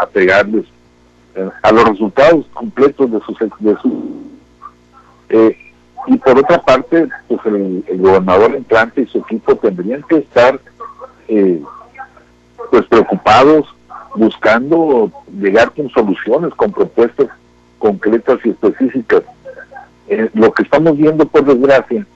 a, 0.00 0.06
pegarles 0.12 0.66
eh, 1.34 1.48
a 1.62 1.72
los 1.72 1.88
resultados 1.88 2.46
completos 2.52 3.10
de 3.10 3.20
sus... 3.20 3.38
De 3.38 3.76
su, 3.80 4.24
y 6.06 6.16
por 6.18 6.38
otra 6.38 6.60
parte, 6.62 7.08
pues 7.28 7.40
el, 7.46 7.84
gobernador 7.98 8.54
entrante 8.54 9.02
y 9.02 9.06
su 9.06 9.18
equipo 9.18 9.56
tendrían 9.56 10.02
que 10.02 10.18
estar 10.18 10.60
eh, 11.28 11.62
pues 12.70 12.86
preocupados 12.86 13.74
buscando 14.14 15.10
llegar 15.40 15.72
con 15.72 15.88
soluciones, 15.90 16.54
con 16.54 16.72
propuestas 16.72 17.28
concretas 17.78 18.38
y 18.44 18.50
específicas. 18.50 19.22
Eh, 20.08 20.28
lo 20.34 20.52
que 20.52 20.62
estamos 20.62 20.96
viendo, 20.96 21.26
por 21.26 21.44
desgracia, 21.44 22.06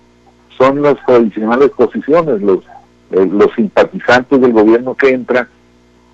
son 0.56 0.82
las 0.82 0.96
tradicionales 1.06 1.70
posiciones, 1.70 2.42
los, 2.42 2.64
eh, 3.12 3.26
los 3.30 3.52
simpatizantes 3.54 4.40
del 4.40 4.52
gobierno 4.52 4.94
que 4.94 5.10
entra, 5.10 5.48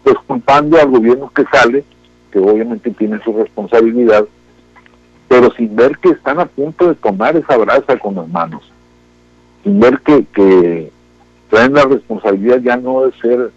pues 0.03 0.17
culpando 0.27 0.79
al 0.79 0.91
gobierno 0.91 1.31
que 1.35 1.45
sale, 1.45 1.85
que 2.31 2.39
obviamente 2.39 2.91
tiene 2.91 3.21
su 3.25 3.33
responsabilidad, 3.33 4.25
pero 5.29 5.53
sin 5.53 5.75
ver 5.75 5.99
que 5.99 6.11
están 6.11 6.39
a 6.39 6.47
punto 6.47 6.89
de 6.89 6.95
tomar 6.95 7.37
esa 7.37 7.57
brasa 7.57 7.99
con 7.99 8.15
las 8.15 8.29
manos, 8.29 8.63
sin 9.63 9.81
ver 9.81 9.99
que, 10.01 10.25
que 10.35 10.91
traen 11.51 11.75
la 11.75 11.85
responsabilidad 11.85 12.61
ya 12.61 12.77
no 12.77 13.07
de 13.07 13.13
ser 13.21 13.51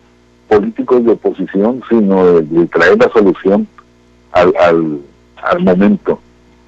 políticos 0.48 1.04
de 1.06 1.12
oposición, 1.12 1.82
sino 1.90 2.42
de, 2.42 2.66
traer 2.68 2.98
la 2.98 3.10
solución 3.10 3.68
al, 4.32 4.54
al, 4.58 5.60
momento. 5.60 6.20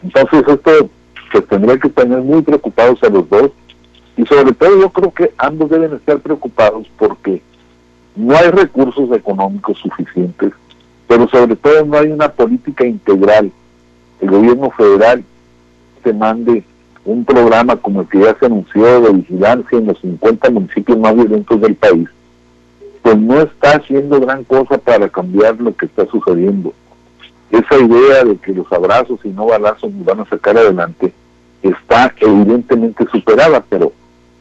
Entonces 0.04 0.44
esto 0.48 0.90
se 1.32 1.42
tendría 1.42 1.78
que 1.78 1.90
tener 1.90 2.20
muy 2.20 2.42
preocupados 2.42 3.02
a 3.04 3.10
los 3.10 3.30
dos 3.30 3.52
y 4.18 4.26
sobre 4.26 4.54
todo 4.54 4.80
yo 4.80 4.90
creo 4.90 5.14
que 5.14 5.34
ambos 5.38 5.70
deben 5.70 5.94
estar 5.94 6.20
preocupados 6.20 6.88
porque 6.98 7.42
no 8.16 8.36
hay 8.36 8.50
recursos 8.52 9.12
económicos 9.12 9.78
suficientes 9.80 10.52
pero 11.10 11.28
sobre 11.28 11.56
todo 11.56 11.84
no 11.86 11.98
hay 11.98 12.12
una 12.12 12.32
política 12.32 12.86
integral. 12.86 13.52
El 14.20 14.30
gobierno 14.30 14.70
federal 14.72 15.24
se 16.04 16.14
mande 16.14 16.64
un 17.06 17.26
programa 17.26 17.76
como 17.78 18.02
el 18.02 18.08
que 18.08 18.20
ya 18.20 18.36
se 18.40 18.46
anunció 18.46 19.02
de 19.02 19.14
vigilancia 19.14 19.78
en 19.78 19.88
los 19.88 20.00
50 20.00 20.50
municipios 20.52 20.98
más 21.00 21.16
violentos 21.16 21.60
del 21.62 21.76
país, 21.76 22.10
pues 23.02 23.18
no 23.18 23.42
está 23.42 23.78
haciendo 23.78 24.20
gran 24.20 24.44
cosa 24.44 24.78
para 24.78 25.10
cambiar 25.10 25.60
lo 25.60 25.76
que 25.76 25.86
está 25.86 26.06
sucediendo. 26.08 26.74
Esa 27.50 27.78
idea 27.80 28.24
de 28.26 28.38
que 28.38 28.54
los 28.54 28.72
abrazos 28.72 29.20
y 29.24 29.30
no 29.30 29.48
balazos 29.48 29.92
nos 29.92 30.06
van 30.06 30.20
a 30.20 30.30
sacar 30.30 30.58
adelante 30.58 31.14
está 31.64 32.14
evidentemente 32.20 33.06
superada, 33.12 33.64
pero 33.68 33.92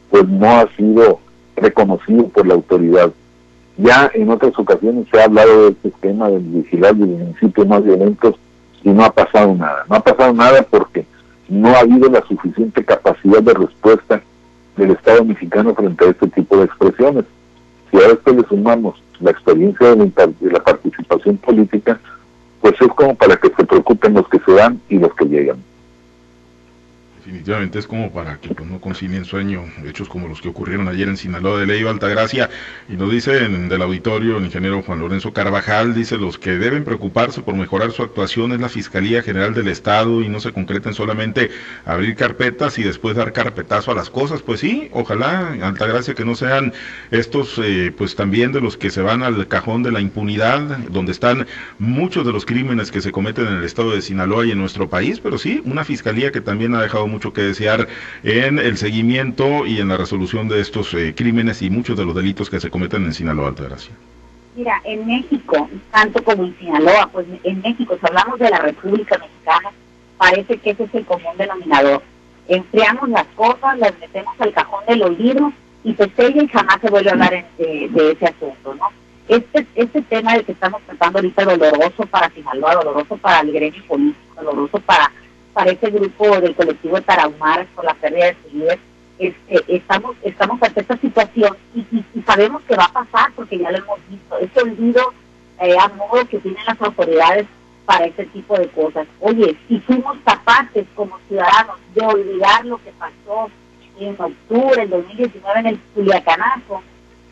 pues 0.09 0.27
no 0.27 0.47
ha 0.47 0.67
sido 0.75 1.19
reconocido 1.55 2.27
por 2.27 2.45
la 2.45 2.53
autoridad. 2.53 3.11
Ya 3.77 4.11
en 4.13 4.29
otras 4.29 4.57
ocasiones 4.59 5.07
se 5.11 5.19
ha 5.19 5.25
hablado 5.25 5.63
de 5.63 5.69
este 5.69 5.87
esquema 5.87 6.29
de 6.29 6.39
vigilar 6.39 6.95
los 6.95 7.07
municipios 7.07 7.67
más 7.67 7.83
violentos 7.83 8.35
y 8.83 8.89
no 8.89 9.03
ha 9.03 9.11
pasado 9.11 9.53
nada. 9.55 9.85
No 9.89 9.95
ha 9.95 9.99
pasado 9.99 10.33
nada 10.33 10.61
porque 10.63 11.05
no 11.47 11.69
ha 11.69 11.79
habido 11.79 12.09
la 12.09 12.21
suficiente 12.21 12.83
capacidad 12.83 13.41
de 13.41 13.53
respuesta 13.53 14.21
del 14.77 14.91
Estado 14.91 15.23
mexicano 15.25 15.73
frente 15.75 16.05
a 16.05 16.09
este 16.09 16.27
tipo 16.27 16.57
de 16.57 16.65
expresiones. 16.65 17.25
Si 17.91 17.97
a 17.97 18.07
esto 18.07 18.33
le 18.33 18.43
sumamos 18.47 19.01
la 19.19 19.31
experiencia 19.31 19.95
de 19.95 20.11
la, 20.51 20.59
participación 20.59 21.37
política, 21.37 21.99
pues 22.61 22.75
es 22.79 22.87
como 22.89 23.15
para 23.15 23.35
que 23.37 23.49
se 23.49 23.65
preocupen 23.65 24.13
los 24.13 24.27
que 24.29 24.39
se 24.39 24.53
dan 24.53 24.79
y 24.89 24.99
los 24.99 25.13
que 25.15 25.25
llegan 25.25 25.57
definitivamente 27.19 27.79
es 27.79 27.87
como 27.87 28.11
para 28.11 28.37
que 28.37 28.53
pues, 28.53 28.69
no 28.69 28.79
concilien 28.79 29.25
sueño 29.25 29.65
hechos 29.85 30.07
como 30.07 30.27
los 30.27 30.41
que 30.41 30.47
ocurrieron 30.47 30.87
ayer 30.87 31.07
en 31.07 31.17
Sinaloa 31.17 31.59
de 31.59 31.65
Ley 31.65 31.85
Altagracia. 31.85 32.49
Y 32.87 32.93
nos 32.93 33.11
dice 33.11 33.45
en, 33.45 33.67
del 33.67 33.81
auditorio 33.81 34.37
el 34.37 34.45
ingeniero 34.45 34.81
Juan 34.81 34.99
Lorenzo 34.99 35.33
Carvajal 35.33 35.93
dice 35.93 36.17
los 36.17 36.37
que 36.37 36.51
deben 36.51 36.85
preocuparse 36.85 37.41
por 37.41 37.55
mejorar 37.55 37.91
su 37.91 38.03
actuación 38.03 38.53
es 38.53 38.61
la 38.61 38.69
Fiscalía 38.69 39.21
General 39.21 39.53
del 39.53 39.67
Estado 39.67 40.21
y 40.21 40.29
no 40.29 40.39
se 40.39 40.53
concreten 40.53 40.93
solamente 40.93 41.51
abrir 41.85 42.15
carpetas 42.15 42.79
y 42.79 42.83
después 42.83 43.17
dar 43.17 43.33
carpetazo 43.33 43.91
a 43.91 43.95
las 43.95 44.09
cosas 44.09 44.41
pues 44.41 44.61
sí 44.61 44.89
ojalá 44.93 45.57
Altagracia 45.61 46.13
que 46.13 46.25
no 46.25 46.35
sean 46.35 46.73
estos 47.11 47.59
eh, 47.61 47.93
pues 47.95 48.15
también 48.15 48.53
de 48.53 48.61
los 48.61 48.77
que 48.77 48.89
se 48.89 49.01
van 49.01 49.23
al 49.23 49.47
cajón 49.47 49.83
de 49.83 49.91
la 49.91 49.99
impunidad 49.99 50.61
donde 50.89 51.11
están 51.11 51.47
muchos 51.79 52.25
de 52.25 52.31
los 52.31 52.45
crímenes 52.45 52.91
que 52.91 53.01
se 53.01 53.11
cometen 53.11 53.47
en 53.47 53.53
el 53.55 53.63
estado 53.65 53.91
de 53.91 54.01
Sinaloa 54.01 54.45
y 54.45 54.51
en 54.51 54.57
nuestro 54.57 54.89
país 54.89 55.19
pero 55.19 55.37
sí 55.37 55.61
una 55.65 55.83
fiscalía 55.83 56.31
que 56.31 56.41
también 56.41 56.75
ha 56.75 56.81
dejado 56.81 57.08
mucho 57.09 57.33
que 57.33 57.41
desear 57.41 57.87
en 58.23 58.59
el 58.59 58.77
seguimiento 58.77 59.65
y 59.65 59.79
en 59.79 59.89
la 59.89 59.97
resolución 59.97 60.47
de 60.47 60.61
estos 60.61 60.93
eh, 60.93 61.13
crímenes 61.15 61.61
y 61.61 61.69
muchos 61.69 61.97
de 61.97 62.05
los 62.05 62.15
delitos 62.15 62.49
que 62.49 62.59
se 62.59 62.69
cometen 62.69 63.05
en 63.05 63.13
Sinaloa, 63.13 63.49
Altagracia. 63.49 63.93
Mira, 64.55 64.81
en 64.83 65.05
México, 65.05 65.69
tanto 65.91 66.23
como 66.23 66.43
en 66.43 66.57
Sinaloa, 66.57 67.09
pues 67.11 67.27
en 67.43 67.61
México, 67.61 67.97
si 67.99 68.07
hablamos 68.07 68.39
de 68.39 68.49
la 68.49 68.59
República 68.59 69.17
Mexicana, 69.17 69.71
parece 70.17 70.57
que 70.57 70.71
ese 70.71 70.83
es 70.83 70.95
el 70.95 71.05
común 71.05 71.37
denominador. 71.37 72.01
Enfriamos 72.47 73.09
las 73.09 73.25
cosas, 73.35 73.77
las 73.79 73.97
metemos 73.99 74.33
al 74.39 74.53
cajón 74.53 74.83
del 74.87 75.03
olvido 75.03 75.53
y 75.83 75.93
se 75.93 76.09
sella 76.15 76.43
y 76.43 76.47
jamás 76.47 76.79
se 76.81 76.89
vuelve 76.89 77.09
a 77.09 77.13
hablar 77.13 77.45
de, 77.57 77.89
de, 77.89 78.11
ese 78.11 78.25
asunto, 78.25 78.75
¿no? 78.75 78.89
Este, 79.27 79.65
este 79.75 80.01
tema 80.01 80.33
del 80.33 80.43
que 80.43 80.51
estamos 80.53 80.81
tratando 80.81 81.19
ahorita 81.19 81.45
doloroso 81.45 82.05
para 82.09 82.29
Sinaloa, 82.31 82.75
doloroso 82.75 83.15
para 83.17 83.41
el 83.41 83.51
gremio 83.51 83.83
político, 83.85 84.43
doloroso 84.43 84.79
para 84.79 85.11
para 85.53 85.71
ese 85.71 85.89
grupo 85.89 86.39
del 86.39 86.55
colectivo 86.55 87.01
Tarahumara 87.01 87.65
por 87.75 87.85
la 87.85 87.93
pérdida 87.95 88.27
de 88.27 88.37
su 88.43 88.57
líder, 88.57 88.79
este, 89.17 89.75
estamos, 89.75 90.15
estamos 90.23 90.61
ante 90.63 90.81
esta 90.81 90.97
situación 90.97 91.57
y, 91.75 91.83
sabemos 92.25 92.61
que 92.63 92.75
va 92.75 92.85
a 92.85 92.93
pasar 92.93 93.31
porque 93.35 93.57
ya 93.57 93.71
lo 93.71 93.77
hemos 93.79 93.99
visto, 94.09 94.37
ese 94.37 94.61
olvido 94.61 95.13
eh, 95.59 95.75
a 95.77 95.89
modo 95.89 96.25
que 96.27 96.39
tienen 96.39 96.63
las 96.65 96.81
autoridades 96.81 97.45
para 97.85 98.05
ese 98.05 98.25
tipo 98.27 98.57
de 98.57 98.67
cosas. 98.69 99.07
Oye, 99.19 99.57
si 99.67 99.79
fuimos 99.79 100.17
capaces 100.23 100.85
como 100.95 101.17
ciudadanos 101.27 101.77
de 101.95 102.05
olvidar 102.05 102.63
lo 102.65 102.77
que 102.77 102.91
pasó 102.91 103.49
en 103.99 104.15
octubre 104.17 104.77
del 104.77 104.89
2019 104.91 105.59
en 105.59 105.67
el 105.67 105.79
Culiacanazo, 105.95 106.81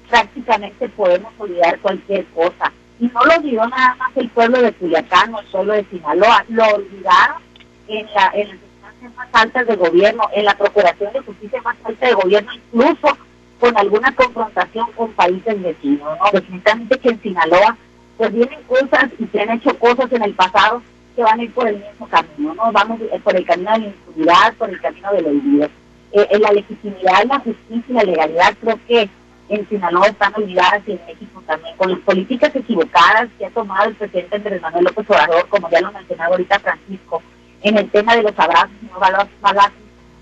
prácticamente 0.09 0.89
podemos 0.89 1.31
olvidar 1.37 1.79
cualquier 1.79 2.25
cosa. 2.27 2.71
Y 2.99 3.05
no 3.07 3.23
lo 3.23 3.35
olvidó 3.35 3.67
nada 3.67 3.95
más 3.95 4.09
el 4.15 4.29
pueblo 4.29 4.61
de 4.61 4.73
Culiacán, 4.73 5.31
no 5.31 5.43
solo 5.51 5.73
de 5.73 5.85
Sinaloa, 5.85 6.43
lo 6.49 6.65
olvidaron 6.65 7.46
en, 7.87 8.05
la, 8.13 8.31
las 8.33 8.53
instancias 8.53 9.15
más 9.15 9.27
altas 9.33 9.67
de 9.67 9.75
gobierno, 9.75 10.23
en 10.33 10.45
la 10.45 10.57
Procuración 10.57 11.13
de 11.13 11.21
Justicia 11.21 11.61
más 11.61 11.75
alta 11.83 12.07
de 12.07 12.13
gobierno, 12.13 12.51
incluso 12.53 13.17
con 13.59 13.77
alguna 13.77 14.13
confrontación 14.15 14.91
con 14.95 15.11
países 15.13 15.61
vecinos. 15.61 16.17
¿no? 16.17 16.25
Definitivamente 16.31 16.99
que 16.99 17.09
en 17.09 17.21
Sinaloa 17.21 17.77
pues 18.17 18.33
vienen 18.33 18.61
cosas 18.63 19.09
y 19.19 19.25
se 19.27 19.41
han 19.41 19.51
hecho 19.51 19.77
cosas 19.77 20.11
en 20.11 20.23
el 20.23 20.33
pasado 20.33 20.81
que 21.15 21.23
van 21.23 21.39
a 21.39 21.43
ir 21.43 21.53
por 21.53 21.67
el 21.67 21.77
mismo 21.77 22.07
camino, 22.07 22.53
¿no? 22.53 22.71
Vamos 22.71 22.99
eh, 23.01 23.19
por 23.23 23.35
el 23.35 23.45
camino 23.45 23.71
de 23.73 23.79
la 23.79 23.85
impunidad, 23.87 24.53
por 24.53 24.69
el 24.69 24.79
camino 24.79 25.11
del 25.13 25.25
olvido. 25.25 25.69
Eh, 26.11 26.27
en 26.29 26.41
la 26.41 26.51
legitimidad, 26.51 27.25
la 27.25 27.39
justicia 27.39 27.83
y 27.87 27.93
la 27.93 28.03
legalidad 28.03 28.55
creo 28.61 28.79
que 28.87 29.09
en 29.49 29.69
Sinaloa 29.69 30.07
están 30.07 30.33
olvidadas 30.35 30.81
y 30.87 30.91
en 30.91 31.01
México 31.07 31.41
también, 31.45 31.75
con 31.77 31.91
las 31.91 31.99
políticas 31.99 32.55
equivocadas 32.55 33.29
que 33.37 33.45
ha 33.45 33.49
tomado 33.49 33.89
el 33.89 33.95
presidente 33.95 34.35
Andrés 34.35 34.61
Manuel 34.61 34.85
López 34.85 35.09
Obrador, 35.09 35.47
como 35.47 35.69
ya 35.69 35.81
lo 35.81 35.91
mencionaba 35.91 36.31
ahorita 36.31 36.59
Francisco, 36.59 37.21
en 37.63 37.77
el 37.77 37.89
tema 37.89 38.15
de 38.15 38.23
los 38.23 38.37
abrazos 38.37 38.71
y 38.81 38.85
no 38.85 38.99
balazos, 38.99 39.29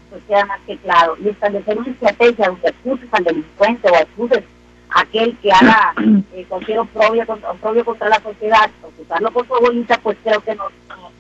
pues 0.10 0.24
queda 0.28 0.46
más 0.46 0.60
que 0.66 0.78
claro. 0.78 1.16
Y 1.24 1.30
establecer 1.30 1.78
una 1.78 1.92
estrategia 1.92 2.48
donde 2.48 2.70
acuses 2.70 3.10
al 3.12 3.24
delincuente 3.24 3.90
o 3.90 3.96
acuses 3.96 4.44
a 4.90 5.02
aquel 5.02 5.38
que 5.38 5.52
haga 5.52 5.94
eh, 6.34 6.46
cualquier 6.48 6.80
oprobio 6.80 7.26
contra, 7.26 7.84
contra 7.84 8.10
la 8.10 8.22
sociedad, 8.22 8.70
o 8.84 9.02
usarlo 9.02 9.32
con 9.34 9.48
su 9.48 9.56
abuelita, 9.56 10.00
pues 10.02 10.18
creo 10.24 10.42
que 10.42 10.56
nos, 10.56 10.72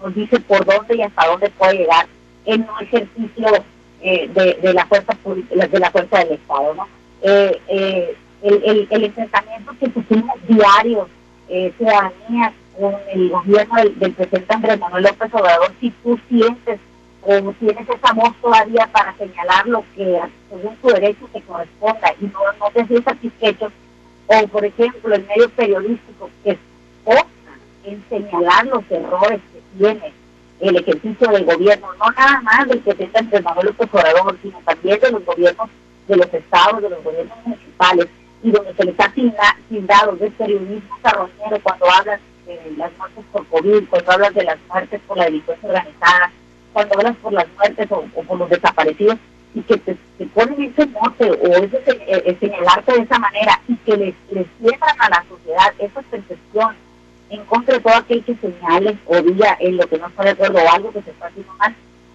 nos, 0.02 0.16
dice 0.16 0.40
por 0.42 0.66
dónde 0.66 0.96
y 0.96 1.02
hasta 1.02 1.28
dónde 1.28 1.50
puede 1.50 1.80
llegar 1.80 2.08
en 2.46 2.62
un 2.62 2.84
ejercicio 2.84 3.48
eh, 4.02 4.30
de, 4.34 4.60
de, 4.62 4.74
la 4.74 4.86
fuerza 4.86 5.18
de 5.26 5.80
la 5.80 5.92
fuerza 5.92 6.20
del 6.20 6.34
Estado. 6.34 6.74
¿no? 6.76 6.88
Eh, 7.22 7.60
eh, 7.68 8.16
el, 8.44 8.64
el, 8.64 8.88
el 8.92 9.04
enfrentamiento 9.06 9.74
que 9.80 9.92
sufrimos 9.92 10.36
diarios, 10.48 11.08
eh, 11.50 11.74
ciudadanías, 11.78 12.54
con 12.80 12.96
el 13.12 13.30
gobierno 13.30 13.76
del, 13.76 14.14
presidente 14.14 14.54
Andrés 14.54 14.80
Manuel 14.80 15.04
López 15.04 15.34
Obrador, 15.34 15.72
si 15.80 15.92
tú 16.04 16.20
sientes 16.28 16.80
o 17.22 17.54
tienes 17.54 17.90
esa 17.90 18.14
voz 18.14 18.34
todavía 18.42 18.88
para 18.92 19.16
señalar 19.18 19.66
lo 19.68 19.84
que 19.96 20.22
según 20.50 20.76
tu 20.78 20.88
derecho 20.90 21.28
te 21.34 21.42
corresponda 21.42 22.14
y 22.22 22.26
no, 22.26 22.40
no 22.60 22.70
te 22.72 22.86
sientes 22.86 23.04
satisfecho, 23.06 23.72
o 24.28 24.48
por 24.48 24.66
ejemplo 24.66 25.16
el 25.16 25.26
medio 25.26 25.50
periodístico 25.50 26.30
que 26.44 26.58
posa 27.04 27.26
en 27.86 28.04
señalar 28.10 28.68
los 28.68 28.84
errores 28.90 29.40
que 29.54 29.62
tiene 29.78 30.14
el 30.60 30.76
ejercicio 30.78 31.28
del 31.30 31.46
gobierno, 31.46 31.88
no 31.94 32.12
nada 32.12 32.42
más 32.42 32.68
del 32.68 32.80
presidente 32.80 33.18
Andrés 33.18 33.44
Manuel 33.44 33.68
López 33.68 33.90
Obrador, 33.92 34.38
sino 34.42 34.60
también 34.66 35.00
de 35.00 35.12
los 35.12 35.26
gobiernos 35.26 35.70
de 36.08 36.18
los 36.18 36.34
estados, 36.34 36.82
de 36.82 36.90
los 36.90 37.04
gobiernos 37.04 37.38
municipales, 37.46 38.08
y 38.44 38.52
donde 38.52 38.74
se 38.76 38.84
les 38.84 39.00
ha 39.00 39.12
tildado 39.70 40.16
de 40.18 40.30
periodismo 40.32 40.98
carroñero 41.02 41.60
cuando 41.64 41.86
hablan 41.92 42.20
las 42.78 42.98
muertes 42.98 43.26
por 43.32 43.46
COVID, 43.48 43.88
cuando 43.90 44.12
hablas 44.12 44.34
de 44.34 44.44
las 44.44 44.58
muertes 44.68 45.02
por 45.08 45.18
la 45.18 45.26
delincuencia 45.26 45.70
organizada, 45.70 46.32
cuando 46.74 46.96
hablas 46.96 47.16
por 47.18 47.34
las 47.34 47.48
muertes 47.58 47.88
o, 47.92 48.02
por 48.24 48.38
los 48.38 48.50
desaparecidos, 48.50 49.18
y 49.54 49.62
que 49.62 49.78
te, 49.78 49.96
ponen 50.34 50.64
ese 50.64 50.86
mote 50.88 51.32
o 51.32 51.64
ese 51.64 51.78
eh, 51.88 52.24
eh, 52.26 52.38
señalarte 52.42 52.92
de 52.92 53.04
esa 53.04 53.18
manera 53.18 53.62
y 53.70 53.76
que 53.78 53.96
les, 53.96 54.16
les 54.30 54.82
a 54.82 55.10
la 55.10 55.24
sociedad 55.30 55.74
esa 55.80 56.02
percepción 56.02 56.76
en 57.30 57.46
contra 57.46 57.76
de 57.76 57.80
todo 57.80 57.96
aquel 57.96 58.22
que 58.26 58.36
señale 58.36 58.98
o 59.06 59.22
diga 59.22 59.56
en 59.62 59.78
lo 59.78 59.88
que 59.88 59.98
no 59.98 60.08
está 60.08 60.24
de 60.24 60.30
acuerdo 60.32 60.60
o 60.60 60.70
algo 60.70 60.92
que 60.92 61.02
se 61.04 61.12
está 61.12 61.28
haciendo 61.28 61.54
mal, 61.54 61.74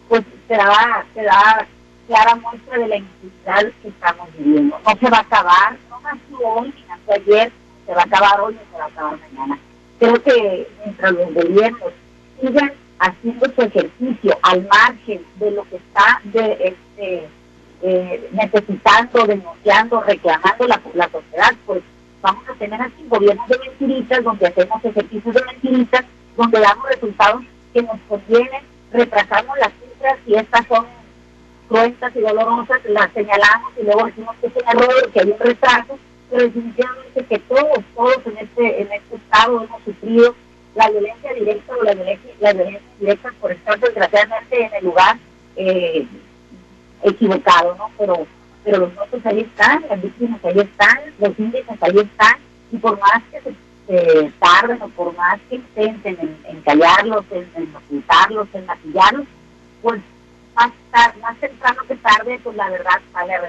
pues 0.09 0.23
te 0.49 0.55
da, 0.55 1.05
te 1.15 1.23
da 1.23 1.67
clara 2.07 2.35
muestra 2.35 2.79
de 2.79 2.89
la 2.89 2.97
impunidad 2.97 3.73
que 3.83 3.89
estamos 3.89 4.29
viviendo. 4.37 4.79
No 4.87 4.97
se 5.01 5.11
va 5.11 5.19
a 5.19 5.23
acabar, 5.23 5.79
no 5.89 6.01
nació 6.01 6.47
hoy 6.47 6.75
ni 6.77 6.85
nació 6.85 7.15
ayer, 7.15 7.53
se 7.87 7.95
va 7.95 8.03
a 8.03 8.05
acabar 8.05 8.41
hoy 8.43 8.55
y 8.55 8.73
se 8.73 8.79
va 8.79 8.85
a 8.85 8.89
acabar 8.89 9.19
mañana 9.19 9.59
creo 10.01 10.23
que 10.23 10.67
mientras 10.85 11.13
los 11.13 11.35
gobiernos 11.35 11.93
sigan 12.41 12.73
haciendo 12.99 13.47
su 13.55 13.63
ejercicio 13.63 14.39
al 14.43 14.67
margen 14.67 15.25
de 15.37 15.51
lo 15.53 15.63
que 15.65 15.77
está 15.77 16.21
de, 16.25 16.75
este, 16.75 17.29
eh, 17.83 18.31
necesitando, 18.33 19.27
denunciando, 19.27 20.01
reclamando 20.03 20.67
la, 20.67 20.81
la 20.95 21.11
sociedad, 21.11 21.53
pues 21.67 21.83
vamos 22.23 22.43
a 22.49 22.55
tener 22.55 22.81
así 22.81 23.07
gobiernos 23.09 23.47
de 23.49 23.59
mentiritas, 23.59 24.25
donde 24.25 24.47
hacemos 24.47 24.85
ejercicios 24.85 25.35
de 25.35 25.45
mentiritas, 25.45 26.05
donde 26.37 26.61
damos 26.61 26.89
resultados 26.89 27.43
que 27.73 27.83
nos 27.83 28.01
convienen, 28.09 28.63
retrasamos 28.93 29.59
las 29.59 29.73
cifras 29.75 30.19
y 30.27 30.35
estas 30.35 30.67
son 30.67 30.87
cruentas 31.69 32.17
y 32.17 32.21
dolorosas, 32.21 32.81
las 32.89 33.13
señalamos 33.13 33.73
y 33.81 33.85
luego 33.85 34.07
decimos 34.07 34.35
que 34.41 34.47
es 34.49 34.53
un 34.57 34.69
error, 34.69 35.11
que 35.13 35.21
hay 35.21 35.31
un 35.31 35.39
retraso, 35.39 35.99
pero 36.31 36.45
definitivamente 36.45 37.25
que 37.25 37.39
todos, 37.41 37.81
todos 37.95 38.19
en 38.27 38.39
este, 38.39 38.83
en 38.83 38.93
este 38.93 39.17
estado 39.17 39.65
hemos 39.65 39.83
sufrido 39.83 40.35
la 40.75 40.89
violencia 40.89 41.35
directa 41.35 41.75
o 41.75 41.83
la 41.83 41.95
violencia, 41.95 42.31
la 42.39 42.53
violencia 42.53 42.89
directa 43.01 43.35
por 43.41 43.51
estar 43.53 43.79
desgraciadamente 43.81 44.65
en 44.65 44.75
el 44.75 44.85
lugar 44.85 45.19
eh, 45.57 46.07
equivocado, 47.03 47.75
¿no? 47.75 47.91
Pero, 47.99 48.27
pero 48.63 48.79
los 48.79 48.95
muertos 48.95 49.21
ahí 49.27 49.41
están, 49.41 49.85
las 49.89 50.01
víctimas 50.01 50.45
ahí 50.45 50.61
están, 50.61 50.99
los 51.19 51.39
índices 51.39 51.83
ahí 51.83 51.99
están, 51.99 52.37
y 52.71 52.77
por 52.77 52.99
más 53.01 53.23
que 53.33 53.41
se, 53.41 53.55
tarden 54.39 54.81
o 54.83 54.89
por 54.91 55.17
más 55.17 55.41
que 55.49 55.57
intenten 55.57 56.39
en, 56.45 56.63
callarlos, 56.63 57.25
en, 57.33 57.75
ocultarlos, 57.75 58.47
en 58.53 58.67
maquillarlos, 58.67 59.27
pues 59.83 60.01
más, 60.55 60.71
más 61.21 61.37
temprano 61.41 61.83
que 61.89 61.97
tarde, 61.97 62.39
pues 62.45 62.55
la 62.55 62.71
verdad 62.71 63.01
sale 63.13 63.35
a 63.35 63.41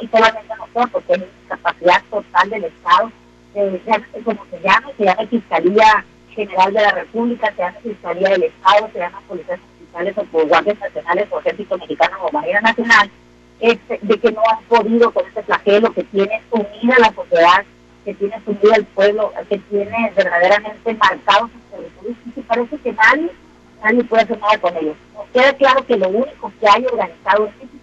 Y 0.00 0.08
solamente 0.08 0.54
nosotros, 0.56 0.90
porque 0.92 1.14
hay 1.14 1.30
capacidad 1.48 2.02
total 2.10 2.50
del 2.50 2.64
Estado, 2.64 3.12
eh, 3.54 3.82
como 4.24 4.46
se 4.50 4.60
llama, 4.60 4.90
se 4.96 5.04
llama 5.04 5.26
Fiscalía 5.26 6.04
General 6.30 6.72
de 6.72 6.80
la 6.80 6.90
República, 6.92 7.52
se 7.52 7.62
llama 7.62 7.78
Fiscalía 7.82 8.28
del 8.30 8.42
Estado, 8.44 8.90
se 8.92 8.98
llama 8.98 9.22
Policías 9.28 9.60
Fiscales 9.78 10.14
o 10.18 10.46
Guardias 10.46 10.78
Nacionales 10.80 11.28
o 11.30 11.40
Ejército 11.40 11.78
Mexicano 11.78 12.16
o 12.22 12.32
Marina 12.32 12.60
Nacional, 12.60 13.10
este, 13.60 13.98
de 14.00 14.18
que 14.18 14.32
no 14.32 14.42
han 14.50 14.64
podido 14.64 15.10
con 15.12 15.26
este 15.26 15.42
flagelo 15.42 15.92
que 15.92 16.04
tiene 16.04 16.40
unida 16.50 16.96
la 16.98 17.12
sociedad 17.12 17.64
que 18.04 18.14
tiene 18.14 18.36
vida 18.46 18.76
el 18.76 18.84
pueblo, 18.86 19.32
que 19.48 19.58
tiene 19.58 20.12
verdaderamente 20.16 20.94
marcados 20.94 21.50
sus 21.52 21.62
territorios 21.70 22.16
y 22.34 22.40
parece 22.40 22.78
que 22.78 22.92
nadie, 22.92 23.30
nadie 23.82 24.04
puede 24.04 24.22
hacer 24.24 24.40
nada 24.40 24.58
con 24.58 24.76
ellos. 24.76 24.96
Nos 25.14 25.26
queda 25.28 25.52
claro 25.54 25.86
que 25.86 25.96
lo 25.96 26.08
único 26.08 26.52
que 26.58 26.68
hay 26.68 26.84
organizado 26.86 27.46
es 27.46 27.54
crimen 27.54 27.81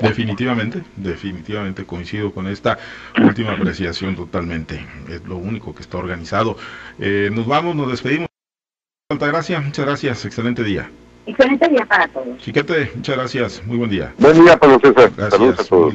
Definitivamente, 0.00 0.82
definitivamente 0.96 1.84
coincido 1.84 2.32
con 2.32 2.46
esta 2.46 2.78
última 3.22 3.52
apreciación 3.52 4.16
totalmente. 4.16 4.84
Es 5.08 5.24
lo 5.24 5.36
único 5.36 5.74
que 5.74 5.82
está 5.82 5.98
organizado. 5.98 6.56
Eh, 6.98 7.30
nos 7.32 7.46
vamos, 7.46 7.74
nos 7.76 7.90
despedimos. 7.90 8.28
Altagracia, 9.10 9.60
muchas 9.60 9.86
gracias, 9.86 10.24
excelente 10.24 10.62
día. 10.62 10.90
Excelente 11.26 11.68
día 11.68 11.84
para 11.86 12.08
todos. 12.08 12.38
Chiquete, 12.38 12.90
muchas 12.94 13.16
gracias, 13.16 13.62
muy 13.66 13.76
buen 13.76 13.90
día. 13.90 14.14
Buen 14.18 14.42
día, 14.42 14.56
Pablo 14.56 14.80
César. 14.80 15.30
Saludos 15.30 15.60
a 15.60 15.64
todos. 15.64 15.94